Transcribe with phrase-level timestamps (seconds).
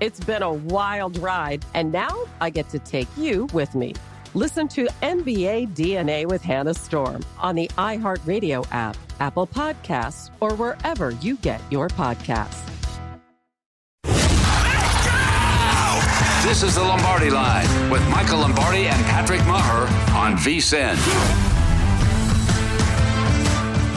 [0.00, 3.94] It's been a wild ride, and now I get to take you with me.
[4.32, 11.10] Listen to NBA DNA with Hannah Storm on the iHeartRadio app, Apple Podcasts, or wherever
[11.10, 12.66] you get your podcasts.
[16.42, 21.49] This is the Lombardi Line with Michael Lombardi and Patrick Meagher on VSIN.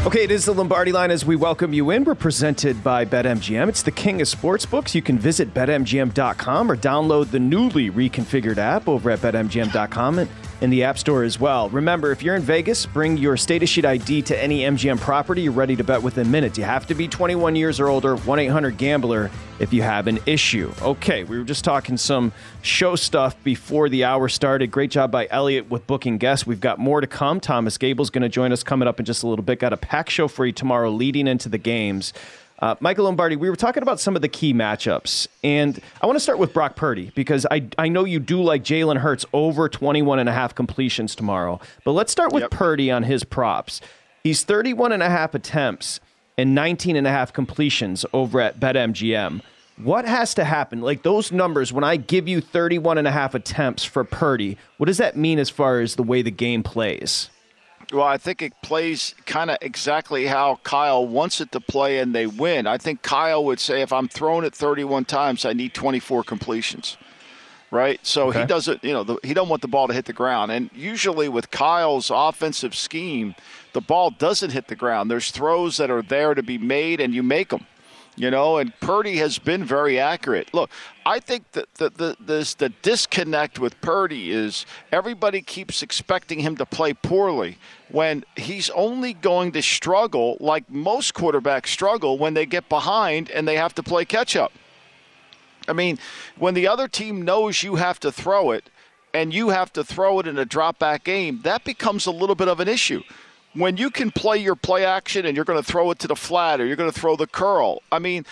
[0.06, 2.04] Okay, it is the Lombardi line as we welcome you in.
[2.04, 3.70] We're presented by BetMGM.
[3.70, 4.94] It's the king of sportsbooks.
[4.94, 10.30] You can visit betmgm.com or download the newly reconfigured app over at betmgm.com and
[10.64, 11.68] in the App Store as well.
[11.70, 15.42] Remember, if you're in Vegas, bring your State sheet ID to any MGM property.
[15.42, 16.58] You're ready to bet within minutes.
[16.58, 20.20] You have to be 21 years or older, 1 800 Gambler if you have an
[20.26, 20.72] issue.
[20.82, 24.72] Okay, we were just talking some show stuff before the hour started.
[24.72, 26.48] Great job by Elliot with booking guests.
[26.48, 27.42] We've got more to come.
[27.42, 29.60] Thomas Gable's going to join us coming up in just a little bit.
[29.60, 32.14] Got a pack show for you tomorrow leading into the games.
[32.60, 36.16] Uh, Michael Lombardi, we were talking about some of the key matchups, and I want
[36.16, 39.68] to start with Brock Purdy because I, I know you do like Jalen Hurts over
[39.68, 41.60] 21 and a half completions tomorrow.
[41.84, 42.52] But let's start with yep.
[42.52, 43.82] Purdy on his props.
[44.24, 46.00] He's 31 and a half attempts
[46.38, 49.42] and 19 and a half completions over at BetMGM.
[49.78, 50.82] What has to happen?
[50.82, 54.86] Like those numbers, when I give you 31 and a half attempts for Purdy, what
[54.86, 57.30] does that mean as far as the way the game plays?
[57.94, 62.14] Well, I think it plays kind of exactly how Kyle wants it to play, and
[62.14, 62.66] they win.
[62.66, 66.98] I think Kyle would say, if I'm throwing it 31 times, I need 24 completions,
[67.70, 68.04] right?
[68.04, 68.42] So okay.
[68.42, 70.52] he doesn't, you know, the, he don't want the ball to hit the ground.
[70.52, 73.36] And usually with Kyle's offensive scheme,
[73.74, 75.12] the ball doesn't hit the ground.
[75.12, 77.68] There's throws that are there to be made, and you make them
[78.16, 80.54] you know, and Purdy has been very accurate.
[80.54, 80.70] Look,
[81.06, 86.56] I think that the, the, this, the disconnect with Purdy is everybody keeps expecting him
[86.58, 87.58] to play poorly
[87.90, 93.48] when he's only going to struggle like most quarterbacks struggle when they get behind and
[93.48, 94.52] they have to play catch up.
[95.68, 95.98] I mean,
[96.38, 98.70] when the other team knows you have to throw it
[99.14, 102.36] and you have to throw it in a drop back game, that becomes a little
[102.36, 103.02] bit of an issue
[103.54, 106.16] when you can play your play action and you're going to throw it to the
[106.16, 108.26] flat or you're going to throw the curl, I mean,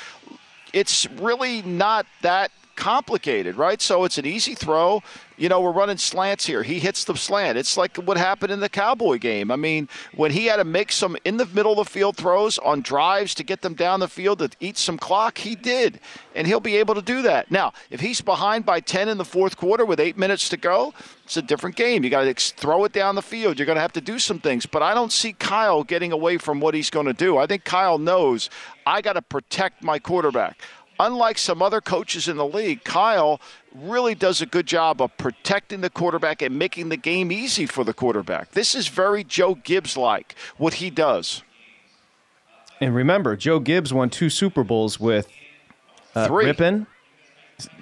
[0.73, 3.81] it's really not that complicated, right?
[3.81, 5.03] So it's an easy throw.
[5.37, 6.61] You know, we're running slants here.
[6.61, 7.57] He hits the slant.
[7.57, 9.49] It's like what happened in the Cowboy game.
[9.49, 12.59] I mean, when he had to make some in the middle of the field throws
[12.59, 15.99] on drives to get them down the field to eat some clock, he did.
[16.35, 17.49] And he'll be able to do that.
[17.49, 20.93] Now, if he's behind by 10 in the fourth quarter with eight minutes to go,
[21.23, 22.03] it's a different game.
[22.03, 23.57] You got to throw it down the field.
[23.57, 24.65] You're going to have to do some things.
[24.65, 27.37] But I don't see Kyle getting away from what he's going to do.
[27.37, 28.49] I think Kyle knows
[28.85, 30.57] I got to protect my quarterback
[31.05, 33.41] unlike some other coaches in the league, Kyle
[33.73, 37.83] really does a good job of protecting the quarterback and making the game easy for
[37.83, 38.51] the quarterback.
[38.51, 41.43] This is very Joe Gibbs like, what he does.
[42.79, 45.27] And remember, Joe Gibbs won two Super Bowls with
[46.15, 46.53] uh, Three.
[46.53, 46.85] Three,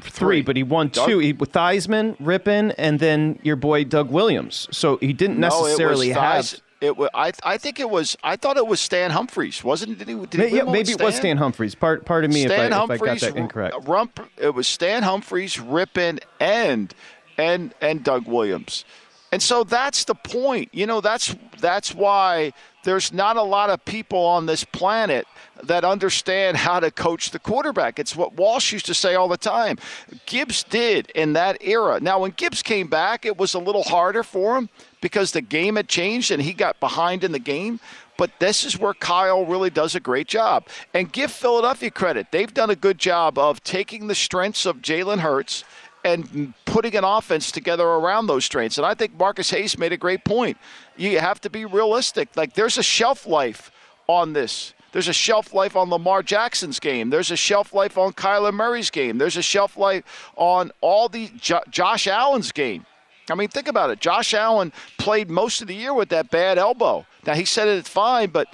[0.02, 1.20] Three, but he won Doug, two.
[1.20, 4.68] He, with Theismann, Rypien, and then your boy Doug Williams.
[4.72, 6.62] So he didn't necessarily no, have.
[6.82, 8.16] It was, I, I think it was.
[8.24, 9.98] I thought it was Stan Humphries, wasn't it?
[10.00, 11.76] Did he, did he yeah, maybe it was Stan Humphries.
[11.76, 13.76] Part, pardon me Stan if, I, Humphries, if I got that incorrect.
[13.88, 16.94] Rump, it was Stan Humphries, Rypien, and
[17.38, 18.86] and and Doug Williams,
[19.32, 20.70] and so that's the point.
[20.72, 22.54] You know, that's that's why
[22.84, 25.28] there's not a lot of people on this planet
[25.64, 28.00] that understand how to coach the quarterback.
[28.00, 29.78] It's what Walsh used to say all the time.
[30.26, 32.00] Gibbs did in that era.
[32.00, 34.70] Now, when Gibbs came back, it was a little harder for him
[35.02, 37.80] because the game had changed and he got behind in the game.
[38.18, 40.68] But this is where Kyle really does a great job.
[40.94, 42.28] And give Philadelphia credit.
[42.32, 45.64] They've done a good job of taking the strengths of Jalen Hurts
[46.04, 48.78] and putting an offense together around those strengths.
[48.78, 50.58] And I think Marcus Hayes made a great point.
[50.98, 52.30] You have to be realistic.
[52.36, 53.72] Like there's a shelf life
[54.08, 54.74] on this.
[54.92, 57.12] There's a shelf life on Lamar Jackson's game.
[57.12, 59.20] There's a shelf life on Kyler Murray's game.
[59.20, 60.04] There's a shelf life
[60.36, 62.86] on all the jo- Josh Allen's game.
[63.30, 64.00] I mean, think about it.
[64.00, 67.06] Josh Allen played most of the year with that bad elbow.
[67.28, 68.48] Now he said it's fine, but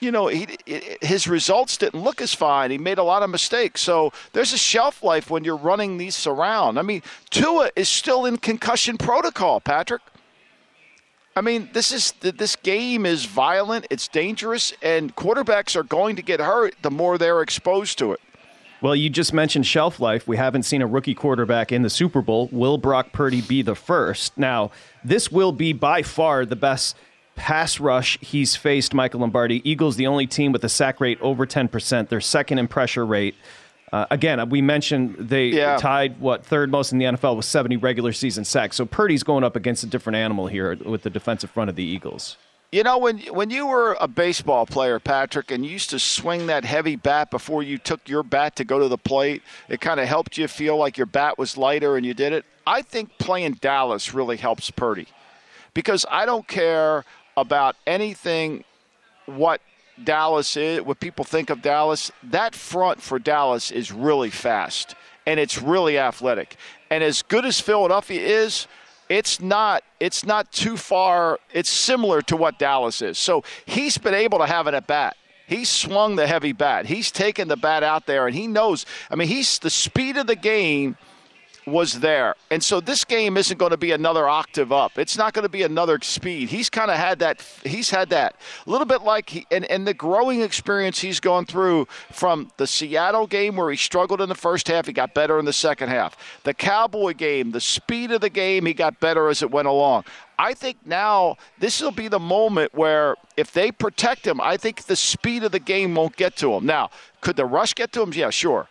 [0.00, 0.46] you know, he,
[1.00, 2.70] his results didn't look as fine.
[2.70, 3.80] He made a lot of mistakes.
[3.80, 6.78] So there's a shelf life when you're running these around.
[6.78, 10.02] I mean, Tua is still in concussion protocol, Patrick.
[11.36, 16.22] I mean, this is this game is violent, it's dangerous, and quarterbacks are going to
[16.22, 18.20] get hurt the more they're exposed to it.
[18.80, 20.28] Well, you just mentioned shelf life.
[20.28, 22.48] We haven't seen a rookie quarterback in the Super Bowl.
[22.52, 24.36] Will Brock Purdy be the first?
[24.36, 24.70] Now,
[25.02, 26.94] this will be by far the best
[27.36, 29.68] pass rush he's faced Michael Lombardi.
[29.68, 32.08] Eagles, the only team with a sack rate over 10%.
[32.08, 33.34] They're second in pressure rate.
[33.92, 35.76] Uh, again, we mentioned they yeah.
[35.76, 38.76] tied what third most in the NFL with 70 regular season sacks.
[38.76, 41.84] So Purdy's going up against a different animal here with the defensive front of the
[41.84, 42.36] Eagles.
[42.72, 46.48] You know, when when you were a baseball player, Patrick, and you used to swing
[46.48, 50.00] that heavy bat before you took your bat to go to the plate, it kind
[50.00, 52.44] of helped you feel like your bat was lighter and you did it.
[52.66, 55.06] I think playing Dallas really helps Purdy
[55.72, 57.04] because I don't care
[57.36, 58.64] about anything
[59.26, 59.60] what
[60.02, 62.10] Dallas is, what people think of Dallas.
[62.22, 64.94] That front for Dallas is really fast
[65.26, 66.56] and it's really athletic.
[66.90, 68.66] And as good as Philadelphia is,
[69.08, 71.38] it's not it's not too far.
[71.52, 73.18] It's similar to what Dallas is.
[73.18, 75.16] So he's been able to have it at bat.
[75.46, 76.86] He swung the heavy bat.
[76.86, 78.86] He's taken the bat out there, and he knows.
[79.10, 80.96] I mean, he's the speed of the game
[81.66, 82.34] was there.
[82.50, 84.98] And so this game isn't going to be another octave up.
[84.98, 86.48] It's not going to be another speed.
[86.48, 87.44] He's kind of had that.
[87.64, 88.36] He's had that.
[88.66, 92.66] A little bit like, he, and, and the growing experience he's gone through from the
[92.66, 95.88] Seattle game where he struggled in the first half, he got better in the second
[95.88, 96.16] half.
[96.44, 100.04] The Cowboy game, the speed of the game, he got better as it went along.
[100.38, 104.82] I think now this will be the moment where if they protect him, I think
[104.82, 106.66] the speed of the game won't get to him.
[106.66, 106.90] Now,
[107.20, 108.12] could the rush get to him?
[108.12, 108.68] Yeah, sure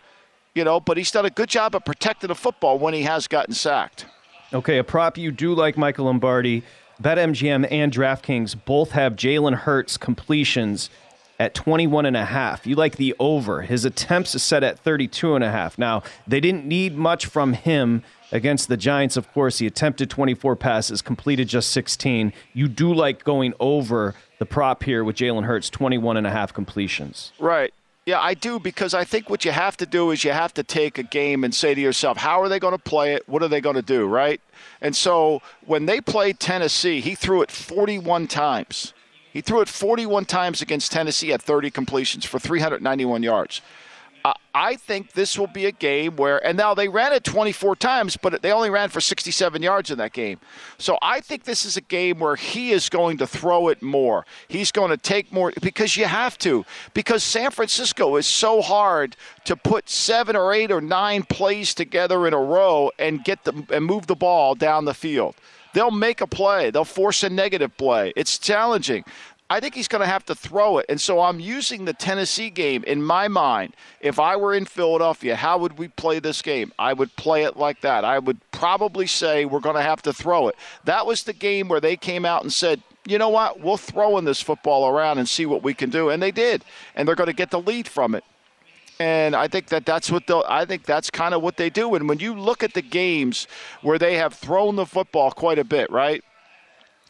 [0.55, 3.27] you know, but he's done a good job of protecting the football when he has
[3.27, 4.05] gotten sacked.
[4.53, 6.63] Okay, a prop you do like Michael Lombardi.
[7.01, 10.89] BetMGM and DraftKings both have Jalen Hurts completions
[11.39, 12.67] at 21 and a half.
[12.67, 13.63] You like the over.
[13.63, 15.77] His attempts is set at 32 and a half.
[15.79, 19.57] Now, they didn't need much from him against the Giants, of course.
[19.57, 22.31] He attempted 24 passes, completed just 16.
[22.53, 26.53] You do like going over the prop here with Jalen Hurts, 21 and a half
[26.53, 27.33] completions.
[27.39, 27.73] Right.
[28.05, 30.63] Yeah, I do because I think what you have to do is you have to
[30.63, 33.27] take a game and say to yourself, how are they going to play it?
[33.29, 34.41] What are they going to do, right?
[34.81, 38.93] And so when they played Tennessee, he threw it 41 times.
[39.31, 43.61] He threw it 41 times against Tennessee at 30 completions for 391 yards.
[44.55, 48.15] I think this will be a game where, and now they ran it 24 times,
[48.15, 50.39] but they only ran for 67 yards in that game.
[50.77, 54.25] So I think this is a game where he is going to throw it more.
[54.47, 56.65] He's going to take more because you have to.
[56.93, 62.25] Because San Francisco is so hard to put seven or eight or nine plays together
[62.25, 65.35] in a row and get the and move the ball down the field.
[65.73, 66.69] They'll make a play.
[66.69, 68.13] They'll force a negative play.
[68.15, 69.03] It's challenging.
[69.53, 70.87] I think he's going to have to throw it.
[70.89, 73.75] And so I'm using the Tennessee game in my mind.
[74.01, 76.73] If I were in Philadelphia, how would we play this game?
[76.79, 78.03] I would play it like that.
[78.03, 80.55] I would probably say we're going to have to throw it.
[80.85, 83.59] That was the game where they came out and said, you know what?
[83.59, 86.09] We'll throw in this football around and see what we can do.
[86.09, 86.65] And they did.
[86.95, 88.23] And they're going to get the lead from it.
[88.99, 91.93] And I think that that's what they'll, I think that's kind of what they do.
[91.93, 93.47] And when you look at the games
[93.83, 96.23] where they have thrown the football quite a bit, right?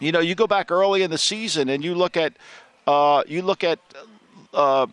[0.04, 2.34] You know, you go back early in the season and you look at
[2.86, 3.80] uh, you look at
[4.54, 4.88] uh,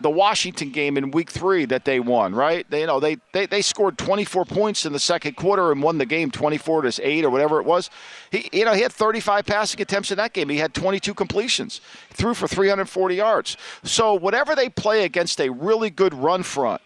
[0.00, 2.34] the Washington game in Week Three that they won.
[2.34, 2.68] Right?
[2.70, 5.98] They, you know, they, they they scored 24 points in the second quarter and won
[5.98, 7.90] the game 24 to eight or whatever it was.
[8.30, 10.48] He, you know, he had 35 passing attempts in that game.
[10.48, 13.56] He had 22 completions, threw for 340 yards.
[13.82, 16.80] So whatever they play against a really good run front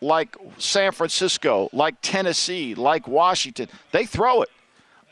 [0.00, 4.50] like San Francisco, like Tennessee, like Washington, they throw it.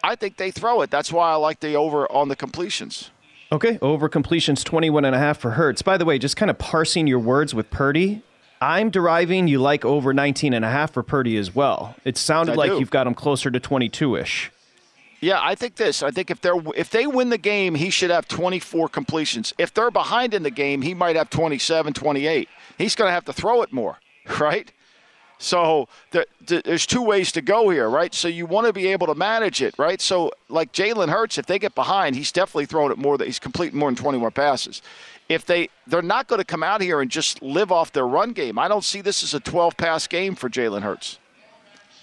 [0.07, 0.91] I think they throw it.
[0.91, 3.11] That's why I like the over on the completions.
[3.51, 5.83] Okay, over completions 21 and a half for Hurts.
[5.83, 8.23] By the way, just kind of parsing your words with Purdy,
[8.61, 11.97] I'm deriving you like over 19 and a half for Purdy as well.
[12.05, 12.79] It sounded like do.
[12.79, 14.51] you've got him closer to 22ish.
[15.21, 16.05] Yeah, I think this.
[16.05, 19.55] I think if they're if they win the game, he should have 24 completions.
[19.59, 22.49] If they're behind in the game, he might have 27, 28.
[22.79, 23.99] He's going to have to throw it more,
[24.39, 24.71] right?
[25.39, 28.15] So the, the, there's two ways to go here, right?
[28.15, 30.01] So you want to be able to manage it, right?
[30.01, 33.19] So like Jalen Hurts, if they get behind, he's definitely throwing it more.
[33.19, 34.81] That he's completing more than 21 passes.
[35.29, 38.33] If they they're not going to come out here and just live off their run
[38.33, 41.19] game, I don't see this as a 12 pass game for Jalen Hurts.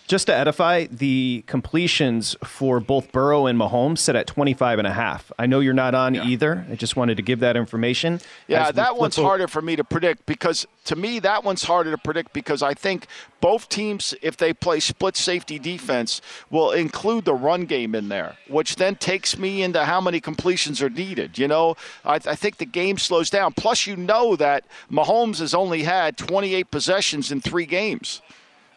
[0.05, 4.91] Just to edify, the completions for both Burrow and Mahomes sit at 25 and a
[4.91, 5.31] half.
[5.39, 6.25] I know you're not on yeah.
[6.25, 6.65] either.
[6.69, 8.19] I just wanted to give that information.
[8.49, 11.97] Yeah, that one's harder for me to predict because to me that one's harder to
[11.97, 13.07] predict because I think
[13.39, 18.35] both teams if they play split safety defense will include the run game in there,
[18.49, 21.37] which then takes me into how many completions are needed.
[21.37, 23.53] You know, I, I think the game slows down.
[23.53, 28.21] Plus you know that Mahomes has only had 28 possessions in 3 games.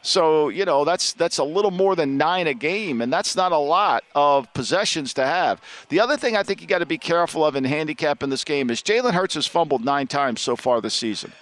[0.07, 3.51] So, you know, that's that's a little more than nine a game, and that's not
[3.51, 5.61] a lot of possessions to have.
[5.89, 8.45] The other thing I think you got to be careful of in handicap in this
[8.45, 11.33] game is Jalen Hurts has fumbled nine times so far this season.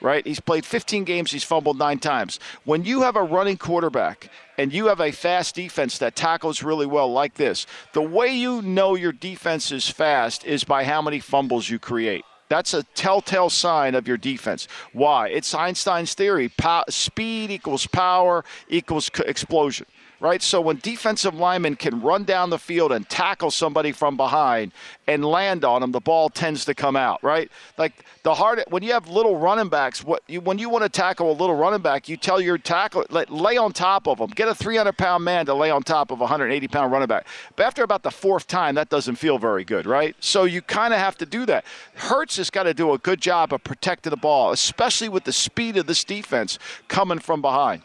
[0.00, 0.26] Right?
[0.26, 2.40] He's played 15 games, he's fumbled nine times.
[2.64, 6.86] When you have a running quarterback and you have a fast defense that tackles really
[6.86, 11.20] well like this, the way you know your defense is fast is by how many
[11.20, 12.24] fumbles you create.
[12.48, 14.68] That's a telltale sign of your defense.
[14.92, 15.28] Why?
[15.28, 16.48] It's Einstein's theory.
[16.48, 19.86] Po- speed equals power equals explosion
[20.20, 20.42] right?
[20.42, 24.72] So when defensive linemen can run down the field and tackle somebody from behind
[25.06, 27.50] and land on them, the ball tends to come out, right?
[27.76, 30.88] Like the hard when you have little running backs, what you, when you want to
[30.88, 34.30] tackle a little running back, you tell your tackle let, lay on top of them.
[34.30, 37.26] Get a 300 pound man to lay on top of a 180 pound running back.
[37.54, 40.16] But after about the fourth time, that doesn't feel very good, right?
[40.20, 41.64] So you kind of have to do that.
[41.94, 45.32] Hurts has got to do a good job of protecting the ball, especially with the
[45.32, 46.58] speed of this defense
[46.88, 47.82] coming from behind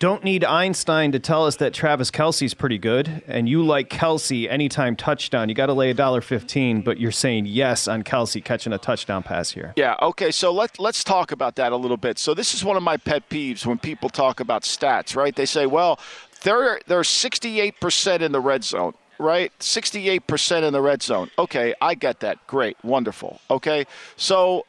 [0.00, 4.50] don't need Einstein to tell us that Travis Kelce's pretty good, and you like Kelce
[4.50, 5.50] anytime touchdown.
[5.50, 8.78] You got to lay a dollar fifteen, but you're saying yes on Kelce catching a
[8.78, 9.74] touchdown pass here.
[9.76, 9.96] Yeah.
[10.00, 10.30] Okay.
[10.30, 12.18] So let let's talk about that a little bit.
[12.18, 15.36] So this is one of my pet peeves when people talk about stats, right?
[15.36, 16.00] They say, well,
[16.44, 19.52] they're they're 68 percent in the red zone right?
[19.58, 21.30] 68% in the red zone.
[21.38, 22.38] Okay, I get that.
[22.46, 22.82] Great.
[22.82, 23.38] Wonderful.
[23.50, 23.86] Okay.
[24.16, 24.64] So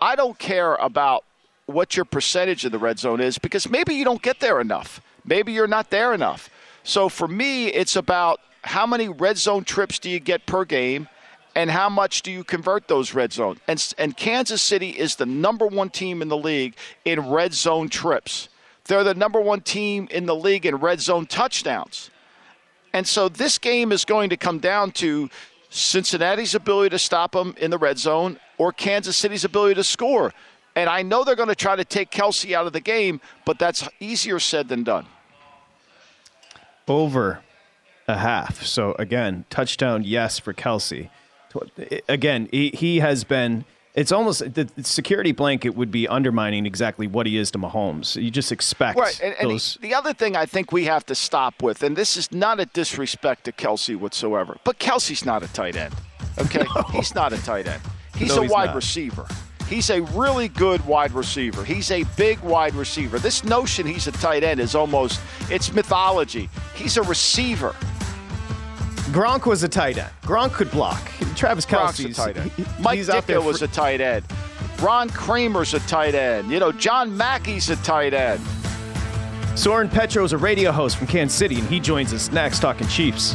[0.00, 1.24] I don't care about
[1.66, 5.00] what your percentage of the red zone is because maybe you don't get there enough.
[5.24, 6.50] Maybe you're not there enough.
[6.82, 11.08] So for me, it's about how many red zone trips do you get per game
[11.54, 13.58] and how much do you convert those red zone?
[13.68, 17.88] And, and Kansas City is the number one team in the league in red zone
[17.88, 18.48] trips.
[18.84, 22.10] They're the number one team in the league in red zone touchdowns.
[22.92, 25.30] And so this game is going to come down to
[25.70, 30.32] Cincinnati's ability to stop them in the red zone or Kansas City's ability to score.
[30.76, 33.58] And I know they're going to try to take Kelce out of the game, but
[33.58, 35.06] that's easier said than done.
[36.88, 37.40] Over
[38.08, 38.64] a half.
[38.64, 41.10] So again, touchdown, yes, for Kelce.
[42.08, 43.64] Again, he, he has been.
[43.94, 48.20] It's almost the security blanket would be undermining exactly what he is to Mahomes.
[48.20, 49.20] You just expect right.
[49.22, 49.78] And, and those.
[49.80, 52.66] the other thing I think we have to stop with, and this is not a
[52.66, 55.94] disrespect to Kelce whatsoever, but Kelce's not a tight end.
[56.40, 56.82] Okay, no.
[56.90, 57.80] he's not a tight end.
[58.16, 58.74] He's no, a he's wide not.
[58.74, 59.28] receiver.
[59.68, 61.64] He's a really good wide receiver.
[61.64, 63.18] He's a big wide receiver.
[63.18, 66.48] This notion he's a tight end is almost it's mythology.
[66.74, 67.74] He's a receiver.
[69.10, 70.10] Gronk was a tight end.
[70.22, 71.00] Gronk could block.
[71.36, 72.50] Travis Kelce's a tight end.
[72.80, 74.24] Mike Ditka was a tight end.
[74.80, 76.50] Ron Kramer's a tight end.
[76.50, 78.40] You know, John Mackey's a tight end.
[79.54, 82.88] Soren Petro is a radio host from Kansas City, and he joins us next talking
[82.88, 83.34] Chiefs.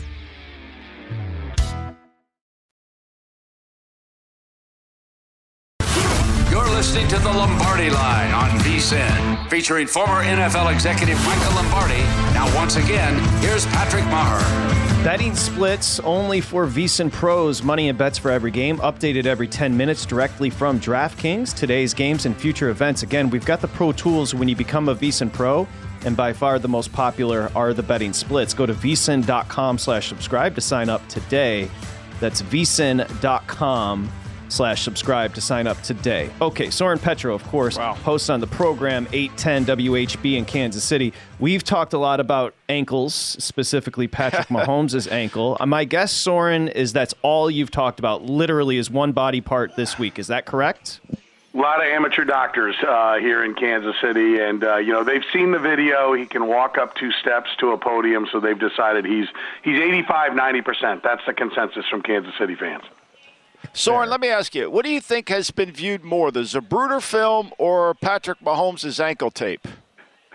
[6.51, 12.01] You're listening to the Lombardi Line on VSIN, featuring former NFL executive Michael Lombardi.
[12.33, 14.41] Now, once again, here's Patrick Meagher.
[15.01, 19.77] Betting splits only for VSIN Pros, money and bets for every game, updated every 10
[19.77, 21.55] minutes directly from DraftKings.
[21.55, 23.01] Today's games and future events.
[23.01, 25.65] Again, we've got the pro tools when you become a VSIN Pro,
[26.03, 28.53] and by far the most popular are the betting splits.
[28.53, 31.71] Go to vsin.com slash subscribe to sign up today.
[32.19, 34.11] That's vsin.com
[34.51, 36.29] slash subscribe to sign up today.
[36.41, 37.93] Okay, Soren Petro, of course, wow.
[37.93, 41.13] hosts on the program 810 WHB in Kansas City.
[41.39, 45.57] We've talked a lot about ankles, specifically Patrick Mahomes' ankle.
[45.59, 49.75] Uh, my guess, Soren, is that's all you've talked about, literally, is one body part
[49.75, 50.19] this week.
[50.19, 50.99] Is that correct?
[51.53, 55.25] A lot of amateur doctors uh, here in Kansas City, and uh, you know they've
[55.33, 56.13] seen the video.
[56.13, 59.27] He can walk up two steps to a podium, so they've decided he's
[59.61, 61.03] he's 85, 90 percent.
[61.03, 62.83] That's the consensus from Kansas City fans.
[63.73, 67.01] Soren, let me ask you, what do you think has been viewed more, the Zapruder
[67.01, 69.65] film or Patrick Mahomes' ankle tape?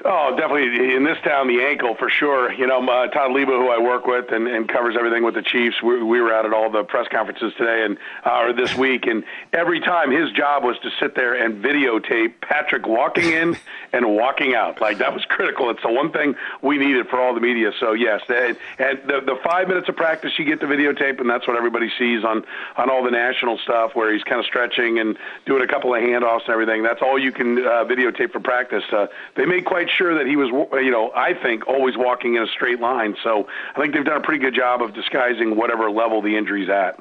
[0.05, 2.53] Oh, definitely in this town, the ankle for sure.
[2.53, 5.43] You know, uh, Todd Leabo, who I work with and, and covers everything with the
[5.43, 8.77] Chiefs, we, we were out at all the press conferences today and uh, or this
[8.77, 13.57] week, and every time his job was to sit there and videotape Patrick walking in
[13.95, 14.83] and walking out.
[14.83, 15.71] Like that was critical.
[15.71, 17.73] It's the one thing we needed for all the media.
[17.81, 21.49] So yes, and the, the five minutes of practice you get to videotape, and that's
[21.49, 22.45] what everybody sees on
[22.77, 26.03] on all the national stuff where he's kind of stretching and doing a couple of
[26.03, 26.83] handoffs and everything.
[26.83, 28.85] That's all you can uh, videotape for practice.
[28.93, 29.07] Uh,
[29.37, 30.49] they made quite sure that he was,
[30.83, 33.17] you know, I think always walking in a straight line.
[33.23, 36.69] So I think they've done a pretty good job of disguising whatever level the injury's
[36.69, 36.99] at.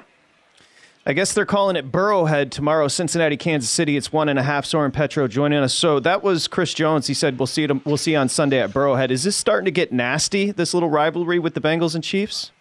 [1.08, 3.96] I guess they're calling it Burrowhead tomorrow, Cincinnati, Kansas City.
[3.96, 4.66] It's one and a half.
[4.66, 5.72] Soren Petro joining us.
[5.72, 7.06] So that was Chris Jones.
[7.06, 7.86] He said we'll see it.
[7.86, 9.12] We'll see on Sunday at Burrowhead.
[9.12, 10.50] Is this starting to get nasty?
[10.50, 12.52] This little rivalry with the Bengals and Chiefs?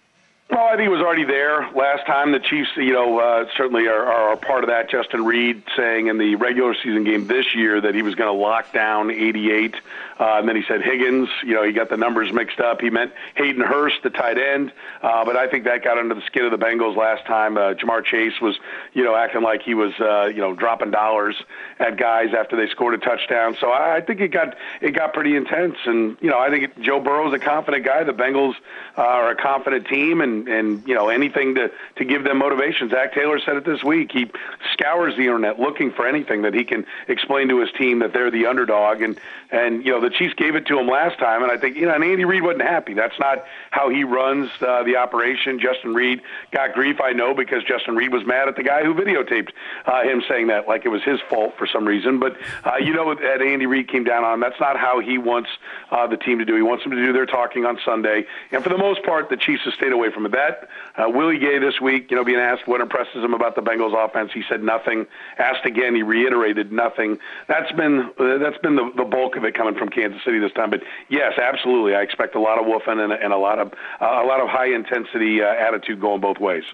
[0.51, 2.33] Well, I think it was already there last time.
[2.33, 4.91] The Chiefs, you know, uh, certainly are, are part of that.
[4.91, 8.39] Justin Reid saying in the regular season game this year that he was going to
[8.39, 9.75] lock down 88,
[10.19, 11.29] uh, and then he said Higgins.
[11.45, 12.81] You know, he got the numbers mixed up.
[12.81, 14.73] He meant Hayden Hurst, the tight end,
[15.03, 17.57] uh, but I think that got under the skin of the Bengals last time.
[17.57, 18.59] Uh, Ja'Marr Chase was,
[18.93, 21.37] you know, acting like he was, uh, you know, dropping dollars
[21.79, 23.57] at guys after they scored a touchdown.
[23.61, 26.81] So I, I think it got it got pretty intense, and you know, I think
[26.81, 28.05] Joe Burrow's a confident guy.
[28.05, 28.55] The Bengals
[28.97, 32.89] uh, are a confident team, and and you know anything to to give them motivation.
[32.91, 34.13] Zac Taylor said it this week.
[34.13, 34.31] He
[34.73, 38.31] scours the internet looking for anything that he can explain to his team that they're
[38.31, 39.03] the underdog.
[39.03, 39.19] And
[39.51, 41.87] and you know the Chiefs gave it to him last time, and I think you
[41.87, 42.95] know and Andy Reid wasn't happy.
[42.95, 45.59] That's not how he runs uh, the operation.
[45.59, 48.95] Justin Reid got grief, I know, because Justin Reid was mad at the guy who
[48.95, 49.51] videotaped
[49.87, 52.21] uh, him saying that like it was his fault for some reason.
[52.21, 54.41] But uh, you know that Andy Reid came down on him.
[54.41, 55.49] That's not how he wants
[55.91, 56.55] uh, the team to do.
[56.55, 59.37] He wants them to do their talking on Sunday, and for the most part, the
[59.37, 60.33] Chiefs have stayed away from it.
[60.33, 63.63] That uh, Willie Gay this week, you know, being asked what impresses him about the
[63.63, 65.07] Bengals offense, he said nothing.
[65.39, 67.19] Asked again, he reiterated nothing.
[67.49, 70.53] That's been uh, that's been the, the bulk of it coming from Kansas City this
[70.53, 70.71] time.
[70.71, 74.23] But yes, absolutely, I expect a lot of woofing and, and a lot of uh,
[74.23, 76.65] a lot of high intensity uh, attitude going both ways.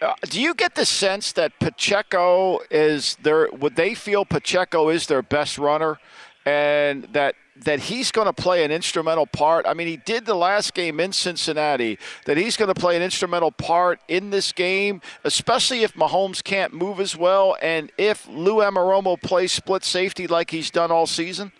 [0.00, 3.48] Uh, do you get the sense that Pacheco is their?
[3.50, 5.98] Would they feel Pacheco is their best runner,
[6.44, 9.64] and that that he's going to play an instrumental part.
[9.66, 13.02] I mean, he did the last game in Cincinnati, that he's going to play an
[13.02, 18.56] instrumental part in this game, especially if Mahomes can't move as well and if Lou
[18.56, 21.52] Anarumo plays split safety like he's done all season?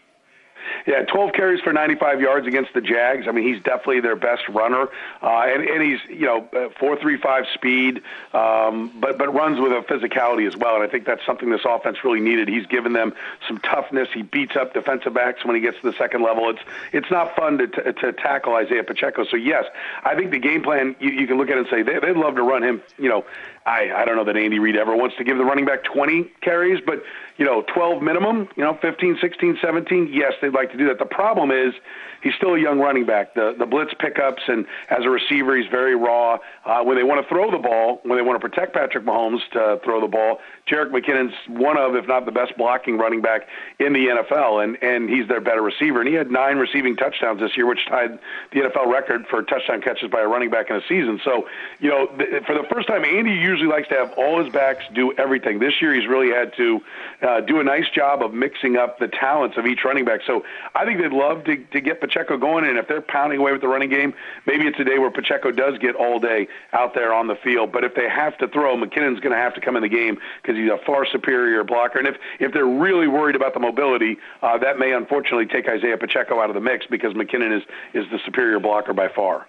[0.86, 3.26] Yeah, 12 carries for 95 yards against the Jags.
[3.28, 4.88] I mean, he's definitely their best runner,
[5.22, 9.60] uh, and, and he's you know uh, four three five speed, um, but but runs
[9.60, 10.74] with a physicality as well.
[10.74, 12.48] And I think that's something this offense really needed.
[12.48, 13.14] He's given them
[13.48, 14.08] some toughness.
[14.12, 16.50] He beats up defensive backs when he gets to the second level.
[16.50, 19.24] It's it's not fun to to, to tackle Isaiah Pacheco.
[19.24, 19.64] So yes,
[20.04, 22.16] I think the game plan you, you can look at it and say they, they'd
[22.16, 22.82] love to run him.
[22.98, 23.24] You know,
[23.66, 26.24] I I don't know that Andy Reid ever wants to give the running back 20
[26.40, 27.02] carries, but
[27.36, 30.98] you know, 12 minimum, you know, 15, 16, 17, yes, they'd like to do that.
[30.98, 31.74] The problem is
[32.22, 33.34] he's still a young running back.
[33.34, 36.38] The the blitz pickups and as a receiver, he's very raw.
[36.64, 39.40] Uh, when they want to throw the ball, when they want to protect Patrick Mahomes
[39.52, 43.46] to throw the ball, Jerick McKinnon's one of, if not the best blocking running back
[43.78, 46.00] in the NFL, and and he's their better receiver.
[46.00, 48.18] And he had nine receiving touchdowns this year, which tied
[48.52, 51.20] the NFL record for touchdown catches by a running back in a season.
[51.22, 51.48] So,
[51.80, 54.84] you know, th- for the first time, Andy usually likes to have all his backs
[54.94, 55.58] do everything.
[55.58, 56.80] This year, he's really had to
[57.20, 60.20] uh, do a nice job of mixing up the talents of each running back.
[60.26, 63.52] So, I think they'd love to to get Pacheco going, and if they're pounding away
[63.52, 64.14] with the running game,
[64.46, 67.70] maybe it's a day where Pacheco does get all day out there on the field.
[67.70, 70.18] But if they have to throw, McKinnon's going to have to come in the game
[70.40, 71.98] because he's a far superior blocker.
[71.98, 75.96] And if if they're really worried about the mobility, uh, that may unfortunately take Isaiah
[75.96, 77.62] Pacheco out of the mix because McKinnon is
[77.94, 79.46] is the superior blocker by far.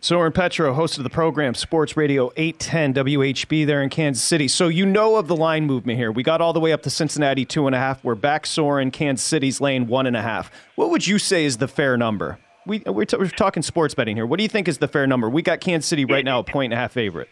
[0.00, 4.48] Soren Petro, host of the program Sports Radio 810 WHB there in Kansas City.
[4.48, 6.12] So you know of the line movement here.
[6.12, 8.04] We got all the way up to Cincinnati two and a half.
[8.04, 8.90] We're back Soren.
[8.90, 10.50] Kansas City's laying one and a half.
[10.74, 12.38] What would you say is the fair number?
[12.66, 14.26] We, we're, t- we're talking sports betting here.
[14.26, 15.30] What do you think is the fair number?
[15.30, 17.28] We got Kansas City right now a point and a half favorite.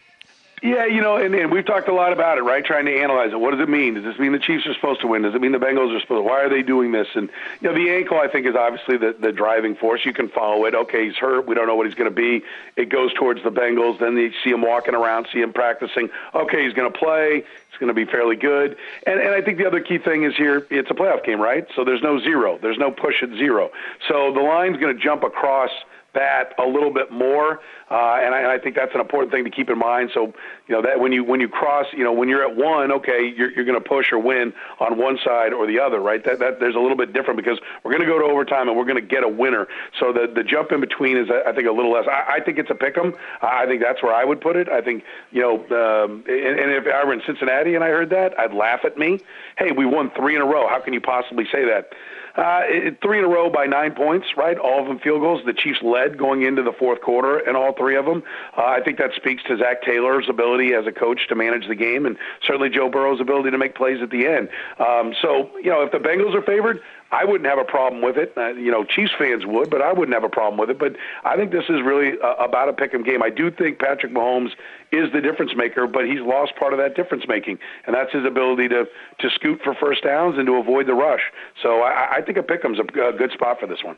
[0.63, 2.63] Yeah, you know, and, and we've talked a lot about it, right?
[2.63, 3.39] Trying to analyze it.
[3.39, 3.95] What does it mean?
[3.95, 5.21] Does this mean the Chiefs are supposed to win?
[5.23, 6.19] Does it mean the Bengals are supposed?
[6.19, 7.07] to Why are they doing this?
[7.15, 10.05] And you know, the ankle I think is obviously the the driving force.
[10.05, 10.73] You can follow it.
[10.73, 11.47] Okay, he's hurt.
[11.47, 12.43] We don't know what he's going to be.
[12.77, 13.99] It goes towards the Bengals.
[13.99, 16.09] Then you see him walking around, see him practicing.
[16.33, 17.43] Okay, he's going to play.
[17.67, 18.77] It's going to be fairly good.
[19.05, 21.67] And and I think the other key thing is here, it's a playoff game, right?
[21.75, 22.57] So there's no zero.
[22.61, 23.69] There's no push at zero.
[24.07, 25.71] So the line's going to jump across
[26.13, 29.43] that a little bit more, uh, and, I, and I think that's an important thing
[29.43, 30.11] to keep in mind.
[30.13, 30.33] So,
[30.67, 33.33] you know, that when you when you cross, you know, when you're at one, okay,
[33.35, 36.23] you're, you're going to push or win on one side or the other, right?
[36.23, 38.77] That, that there's a little bit different because we're going to go to overtime and
[38.77, 39.67] we're going to get a winner.
[39.99, 42.05] So the the jump in between is, I think, a little less.
[42.07, 43.15] I, I think it's a pick 'em.
[43.41, 44.69] I think that's where I would put it.
[44.69, 48.09] I think, you know, um, and, and if I were in Cincinnati and I heard
[48.11, 49.19] that, I'd laugh at me.
[49.57, 50.67] Hey, we won three in a row.
[50.67, 51.91] How can you possibly say that?
[52.35, 54.57] Uh, it, three in a row by nine points, right?
[54.57, 55.41] All of them field goals.
[55.45, 58.23] The Chiefs led going into the fourth quarter, and all three of them.
[58.57, 61.75] Uh, I think that speaks to Zac Taylor's ability as a coach to manage the
[61.75, 64.49] game, and certainly Joe Burrow's ability to make plays at the end.
[64.79, 66.81] Um, so, you know, if the Bengals are favored,
[67.13, 68.33] I wouldn't have a problem with it.
[68.35, 70.79] Uh, you know, Chiefs fans would, but I wouldn't have a problem with it.
[70.79, 73.21] But I think this is really uh, about a pick 'em game.
[73.21, 74.51] I do think Patrick Mahomes
[74.91, 78.25] is the difference maker, but he's lost part of that difference making, and that's his
[78.25, 78.87] ability to
[79.19, 81.31] to scoot for first downs and to avoid the rush.
[81.61, 83.97] So I, I think a pick 'em's a, a good spot for this one.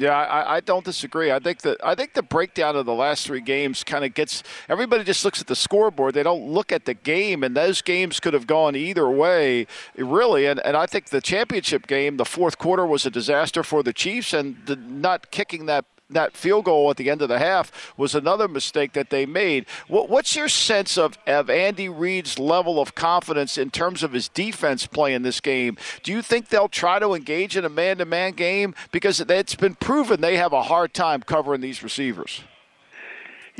[0.00, 1.30] Yeah, I, I, don't disagree.
[1.30, 4.42] I think that I think the breakdown of the last three games kind of gets
[4.66, 6.14] everybody just looks at the scoreboard.
[6.14, 9.66] They don't look at the game, and those games could have gone either way,
[9.98, 10.46] really.
[10.46, 13.92] And and I think the championship game, the fourth quarter was a disaster for the
[13.92, 17.92] Chiefs, and the, not kicking that that field goal at the end of the half
[17.96, 19.66] was another mistake that they made.
[19.88, 24.86] what's your sense of, of Andy Reid's level of confidence in terms of his defense
[24.86, 25.76] play in this game?
[26.02, 28.74] Do you think they'll try to engage in a man to man game?
[28.92, 32.42] Because it's been proven they have a hard time covering these receivers.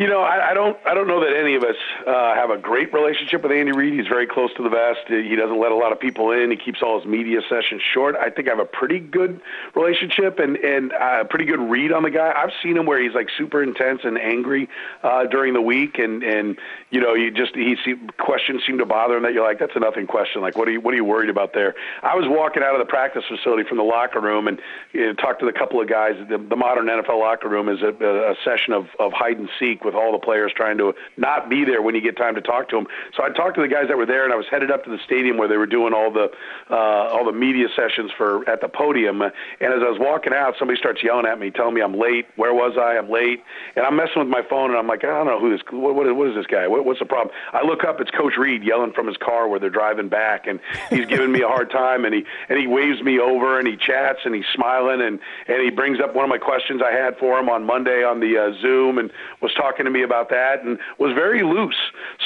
[0.00, 0.78] You know, I, I don't.
[0.86, 3.92] I don't know that any of us uh, have a great relationship with Andy Reid.
[3.92, 5.00] He's very close to the vest.
[5.08, 6.50] He doesn't let a lot of people in.
[6.50, 8.16] He keeps all his media sessions short.
[8.16, 9.42] I think I have a pretty good
[9.74, 12.32] relationship and and a uh, pretty good read on the guy.
[12.34, 14.70] I've seen him where he's like super intense and angry
[15.02, 16.58] uh, during the week, and and
[16.88, 19.76] you know, you just he see, questions seem to bother him that you're like, that's
[19.76, 20.40] a nothing question.
[20.40, 21.74] Like, what are you what are you worried about there?
[22.02, 24.62] I was walking out of the practice facility from the locker room and
[24.94, 26.14] you know, talked to a couple of guys.
[26.26, 29.84] The, the modern NFL locker room is a, a session of of hide and seek
[29.90, 32.68] with all the players trying to not be there when you get time to talk
[32.70, 32.86] to them.
[33.16, 34.90] So I talked to the guys that were there, and I was headed up to
[34.90, 36.30] the stadium where they were doing all the
[36.70, 39.22] uh, all the media sessions for at the podium.
[39.22, 42.26] And as I was walking out, somebody starts yelling at me, telling me I'm late.
[42.36, 42.96] Where was I?
[42.96, 43.42] I'm late.
[43.76, 45.62] And I'm messing with my phone, and I'm like, I don't know who this.
[45.70, 46.68] What, what, what is this guy?
[46.68, 47.34] What, what's the problem?
[47.52, 50.60] I look up, it's Coach Reid yelling from his car where they're driving back, and
[50.88, 53.76] he's giving me a hard time, and he and he waves me over, and he
[53.76, 57.16] chats, and he's smiling, and and he brings up one of my questions I had
[57.18, 60.28] for him on Monday on the uh, Zoom, and was talking talking to me about
[60.30, 61.76] that and was very loose.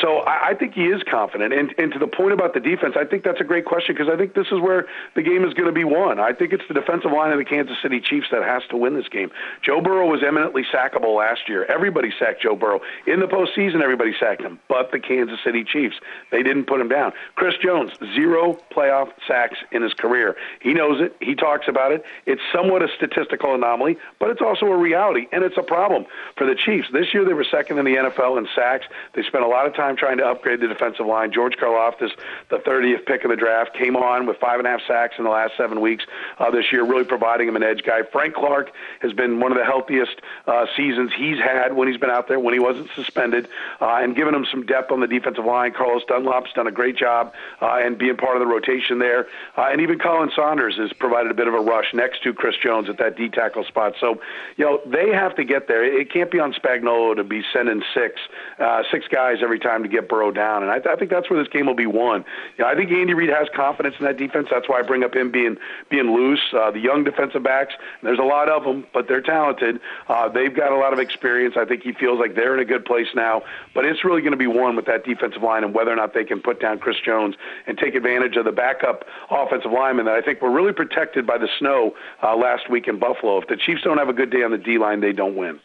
[0.00, 1.52] So I, I think he is confident.
[1.52, 4.12] And, and to the point about the defense, I think that's a great question because
[4.12, 6.18] I think this is where the game is going to be won.
[6.18, 8.94] I think it's the defensive line of the Kansas City Chiefs that has to win
[8.94, 9.30] this game.
[9.62, 11.64] Joe Burrow was eminently sackable last year.
[11.66, 12.80] Everybody sacked Joe Burrow.
[13.06, 15.96] In the postseason, everybody sacked him, but the Kansas City Chiefs.
[16.30, 17.12] They didn't put him down.
[17.36, 20.36] Chris Jones, zero playoff sacks in his career.
[20.60, 21.16] He knows it.
[21.20, 22.04] He talks about it.
[22.26, 26.46] It's somewhat a statistical anomaly, but it's also a reality, and it's a problem for
[26.46, 26.88] the Chiefs.
[26.92, 28.86] This year, they were second in the NFL in sacks.
[29.14, 31.32] They spent a lot of time trying to upgrade the defensive line.
[31.32, 32.10] George Karlaftis,
[32.48, 35.24] the 30th pick of the draft, came on with five and a half sacks in
[35.24, 36.04] the last seven weeks
[36.38, 38.02] uh, this year, really providing him an edge guy.
[38.12, 38.70] Frank Clark
[39.00, 42.38] has been one of the healthiest uh, seasons he's had when he's been out there,
[42.38, 43.48] when he wasn't suspended,
[43.80, 45.72] uh, and giving him some depth on the defensive line.
[45.72, 49.26] Carlos Dunlap's done a great job uh, and being part of the rotation there.
[49.58, 52.54] Uh, and even Khalen Saunders has provided a bit of a rush next to Chris
[52.62, 53.94] Jones at that D tackle spot.
[53.98, 54.20] So,
[54.56, 55.82] you know, they have to get there.
[55.84, 58.20] It can't be on Spagnuolo to be sending six,
[58.58, 60.62] uh, six guys every time to get Burrow down.
[60.62, 62.24] And I, th- I think that's where this game will be won.
[62.56, 64.48] You know, I think Andy Reid has confidence in that defense.
[64.50, 65.56] That's why I bring up him being
[65.90, 66.42] being loose.
[66.52, 69.80] Uh, the young defensive backs, there's a lot of them, but they're talented.
[70.08, 71.56] Uh, they've got a lot of experience.
[71.56, 73.42] I think he feels like they're in a good place now.
[73.74, 76.14] But it's really going to be won with that defensive line and whether or not
[76.14, 77.34] they can put down Chris Jones
[77.66, 81.38] and take advantage of the backup offensive linemen that I think were really protected by
[81.38, 83.40] the snow uh, last week in Buffalo.
[83.40, 85.60] If the Chiefs don't have a good day on the D line, they don't win.